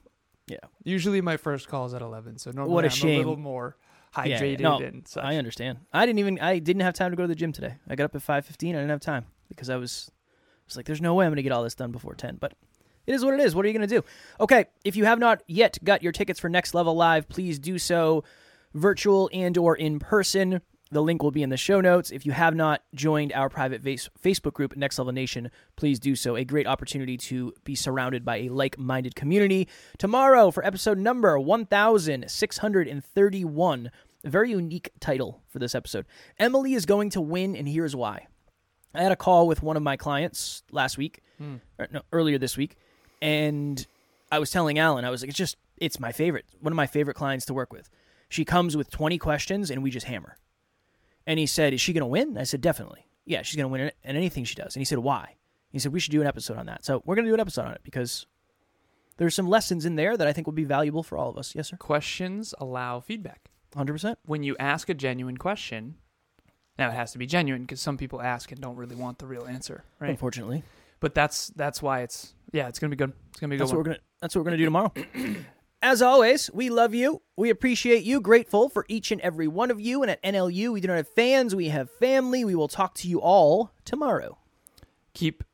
yeah. 0.46 0.58
Usually, 0.82 1.20
my 1.20 1.36
first 1.36 1.68
call 1.68 1.86
is 1.86 1.94
at 1.94 2.02
eleven, 2.02 2.38
so 2.38 2.50
normally 2.50 2.74
What 2.74 2.84
a 2.84 2.88
I'm 2.88 2.92
shame. 2.92 3.14
a 3.14 3.18
little 3.18 3.36
more 3.36 3.76
hydrated 4.14 4.60
Yeah, 4.60 4.68
no, 4.68 4.78
and 4.80 5.06
such. 5.08 5.24
I 5.24 5.36
understand. 5.36 5.78
I 5.92 6.04
didn't 6.06 6.18
even 6.18 6.38
I 6.40 6.58
didn't 6.58 6.82
have 6.82 6.94
time 6.94 7.10
to 7.10 7.16
go 7.16 7.22
to 7.24 7.28
the 7.28 7.34
gym 7.34 7.52
today. 7.52 7.74
I 7.88 7.94
got 7.94 8.04
up 8.04 8.14
at 8.14 8.22
five 8.22 8.44
fifteen. 8.44 8.74
I 8.74 8.78
didn't 8.78 8.90
have 8.90 9.00
time 9.00 9.26
because 9.48 9.70
I 9.70 9.76
was 9.76 10.10
I 10.10 10.62
was 10.66 10.76
like, 10.76 10.86
there's 10.86 11.00
no 11.00 11.14
way 11.14 11.24
I'm 11.26 11.30
going 11.30 11.36
to 11.36 11.42
get 11.42 11.52
all 11.52 11.62
this 11.62 11.74
done 11.74 11.92
before 11.92 12.14
ten. 12.14 12.36
But 12.36 12.52
it 13.06 13.14
is 13.14 13.24
what 13.24 13.34
it 13.34 13.40
is. 13.40 13.54
What 13.54 13.64
are 13.64 13.68
you 13.68 13.74
going 13.74 13.88
to 13.88 14.00
do? 14.00 14.04
Okay, 14.40 14.66
if 14.84 14.96
you 14.96 15.04
have 15.04 15.18
not 15.18 15.42
yet 15.46 15.78
got 15.84 16.02
your 16.02 16.12
tickets 16.12 16.40
for 16.40 16.48
Next 16.48 16.74
Level 16.74 16.94
Live, 16.94 17.28
please 17.28 17.58
do 17.58 17.78
so, 17.78 18.24
virtual 18.72 19.28
and 19.32 19.56
or 19.58 19.76
in 19.76 19.98
person. 19.98 20.62
The 20.90 21.02
link 21.02 21.22
will 21.22 21.30
be 21.32 21.42
in 21.42 21.50
the 21.50 21.56
show 21.56 21.80
notes. 21.80 22.12
If 22.12 22.24
you 22.24 22.30
have 22.32 22.54
not 22.54 22.82
joined 22.94 23.32
our 23.32 23.48
private 23.48 23.82
face- 23.82 24.08
Facebook 24.22 24.52
group, 24.52 24.76
Next 24.76 24.96
Level 24.98 25.12
Nation, 25.12 25.50
please 25.76 25.98
do 25.98 26.14
so. 26.14 26.36
A 26.36 26.44
great 26.44 26.68
opportunity 26.68 27.16
to 27.16 27.52
be 27.64 27.74
surrounded 27.74 28.24
by 28.24 28.36
a 28.36 28.48
like 28.48 28.78
minded 28.78 29.16
community. 29.16 29.66
Tomorrow, 29.98 30.52
for 30.52 30.64
episode 30.64 30.98
number 30.98 31.40
1631, 31.40 33.90
a 34.24 34.30
very 34.30 34.50
unique 34.50 34.90
title 35.00 35.42
for 35.48 35.58
this 35.58 35.74
episode. 35.74 36.06
Emily 36.38 36.74
is 36.74 36.86
going 36.86 37.10
to 37.10 37.20
win, 37.20 37.56
and 37.56 37.66
here's 37.68 37.96
why. 37.96 38.28
I 38.94 39.02
had 39.02 39.12
a 39.12 39.16
call 39.16 39.48
with 39.48 39.62
one 39.62 39.76
of 39.76 39.82
my 39.82 39.96
clients 39.96 40.62
last 40.70 40.96
week, 40.96 41.22
hmm. 41.38 41.56
or 41.78 41.88
no, 41.90 42.02
earlier 42.12 42.38
this 42.38 42.56
week, 42.56 42.76
and 43.24 43.86
I 44.30 44.38
was 44.38 44.50
telling 44.50 44.78
Alan, 44.78 45.06
I 45.06 45.10
was 45.10 45.22
like, 45.22 45.30
it's 45.30 45.38
just, 45.38 45.56
it's 45.78 45.98
my 45.98 46.12
favorite, 46.12 46.44
one 46.60 46.72
of 46.72 46.76
my 46.76 46.86
favorite 46.86 47.14
clients 47.14 47.46
to 47.46 47.54
work 47.54 47.72
with. 47.72 47.88
She 48.28 48.44
comes 48.44 48.76
with 48.76 48.90
20 48.90 49.16
questions, 49.16 49.70
and 49.70 49.82
we 49.82 49.90
just 49.90 50.06
hammer. 50.06 50.36
And 51.26 51.38
he 51.38 51.46
said, 51.46 51.72
Is 51.72 51.80
she 51.80 51.94
going 51.94 52.02
to 52.02 52.06
win? 52.06 52.36
I 52.36 52.42
said, 52.42 52.60
Definitely. 52.60 53.06
Yeah, 53.24 53.40
she's 53.40 53.56
going 53.56 53.64
to 53.64 53.72
win 53.72 53.80
in 53.80 53.92
in 54.04 54.16
anything 54.16 54.44
she 54.44 54.54
does. 54.54 54.76
And 54.76 54.82
he 54.82 54.84
said, 54.84 54.98
Why? 54.98 55.36
He 55.70 55.78
said, 55.78 55.90
We 55.90 56.00
should 56.00 56.12
do 56.12 56.20
an 56.20 56.26
episode 56.26 56.58
on 56.58 56.66
that. 56.66 56.84
So 56.84 57.02
we're 57.06 57.14
going 57.14 57.24
to 57.24 57.30
do 57.30 57.34
an 57.34 57.40
episode 57.40 57.64
on 57.64 57.72
it 57.72 57.80
because 57.82 58.26
there's 59.16 59.34
some 59.34 59.48
lessons 59.48 59.86
in 59.86 59.96
there 59.96 60.18
that 60.18 60.28
I 60.28 60.34
think 60.34 60.46
will 60.46 60.52
be 60.52 60.64
valuable 60.64 61.02
for 61.02 61.16
all 61.16 61.30
of 61.30 61.38
us. 61.38 61.54
Yes, 61.54 61.68
sir. 61.68 61.78
Questions 61.78 62.52
allow 62.58 63.00
feedback. 63.00 63.50
100%. 63.74 64.16
When 64.26 64.42
you 64.42 64.54
ask 64.60 64.90
a 64.90 64.94
genuine 64.94 65.38
question, 65.38 65.94
now 66.78 66.88
it 66.90 66.94
has 66.94 67.12
to 67.12 67.18
be 67.18 67.26
genuine 67.26 67.62
because 67.62 67.80
some 67.80 67.96
people 67.96 68.20
ask 68.20 68.52
and 68.52 68.60
don't 68.60 68.76
really 68.76 68.96
want 68.96 69.18
the 69.18 69.26
real 69.26 69.46
answer, 69.46 69.84
right? 69.98 70.10
Unfortunately. 70.10 70.62
But 71.04 71.12
that's 71.12 71.48
that's 71.48 71.82
why 71.82 72.00
it's 72.00 72.32
yeah, 72.54 72.66
it's 72.66 72.78
gonna 72.78 72.88
be 72.88 72.96
good. 72.96 73.12
It's 73.28 73.38
gonna 73.38 73.50
be 73.50 73.58
good 73.58 73.64
That's 73.64 73.72
what 73.72 73.76
we're 73.76 73.84
gonna. 73.84 73.98
That's 74.22 74.34
what 74.34 74.40
we're 74.40 74.44
gonna 74.46 74.56
do 74.56 74.64
tomorrow. 74.64 74.92
As 75.82 76.00
always, 76.00 76.50
we 76.54 76.70
love 76.70 76.94
you. 76.94 77.20
We 77.36 77.50
appreciate 77.50 78.04
you. 78.04 78.22
Grateful 78.22 78.70
for 78.70 78.86
each 78.88 79.12
and 79.12 79.20
every 79.20 79.46
one 79.46 79.70
of 79.70 79.78
you. 79.78 80.00
And 80.00 80.10
at 80.10 80.22
NLU, 80.22 80.72
we 80.72 80.80
do 80.80 80.88
not 80.88 80.96
have 80.96 81.08
fans. 81.08 81.54
We 81.54 81.68
have 81.68 81.90
family. 81.90 82.42
We 82.42 82.54
will 82.54 82.68
talk 82.68 82.94
to 82.94 83.08
you 83.08 83.20
all 83.20 83.70
tomorrow. 83.84 84.38
Keep 85.12 85.44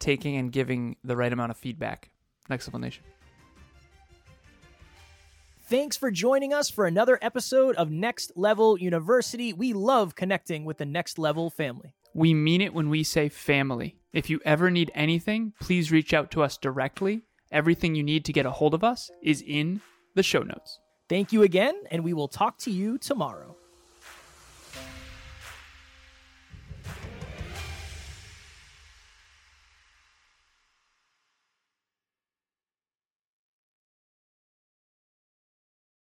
taking 0.00 0.34
and 0.34 0.50
giving 0.50 0.96
the 1.04 1.16
right 1.16 1.32
amount 1.32 1.52
of 1.52 1.56
feedback. 1.56 2.10
Next 2.50 2.66
level 2.66 2.80
nation. 2.80 3.04
Thanks 5.68 5.96
for 5.96 6.10
joining 6.10 6.52
us 6.52 6.68
for 6.68 6.84
another 6.84 7.16
episode 7.22 7.76
of 7.76 7.92
Next 7.92 8.32
Level 8.34 8.76
University. 8.76 9.52
We 9.52 9.72
love 9.72 10.16
connecting 10.16 10.64
with 10.64 10.78
the 10.78 10.84
Next 10.84 11.16
Level 11.16 11.48
family. 11.48 11.94
We 12.12 12.34
mean 12.34 12.60
it 12.60 12.74
when 12.74 12.88
we 12.88 13.04
say 13.04 13.28
family. 13.28 13.94
If 14.16 14.30
you 14.30 14.40
ever 14.46 14.70
need 14.70 14.90
anything, 14.94 15.52
please 15.60 15.92
reach 15.92 16.14
out 16.14 16.30
to 16.30 16.42
us 16.42 16.56
directly. 16.56 17.20
Everything 17.52 17.94
you 17.94 18.02
need 18.02 18.24
to 18.24 18.32
get 18.32 18.46
a 18.46 18.50
hold 18.50 18.72
of 18.72 18.82
us 18.82 19.10
is 19.22 19.44
in 19.46 19.82
the 20.14 20.22
show 20.22 20.40
notes. 20.40 20.80
Thank 21.06 21.34
you 21.34 21.42
again, 21.42 21.74
and 21.90 22.02
we 22.02 22.14
will 22.14 22.26
talk 22.26 22.56
to 22.60 22.70
you 22.70 22.96
tomorrow. 22.96 23.58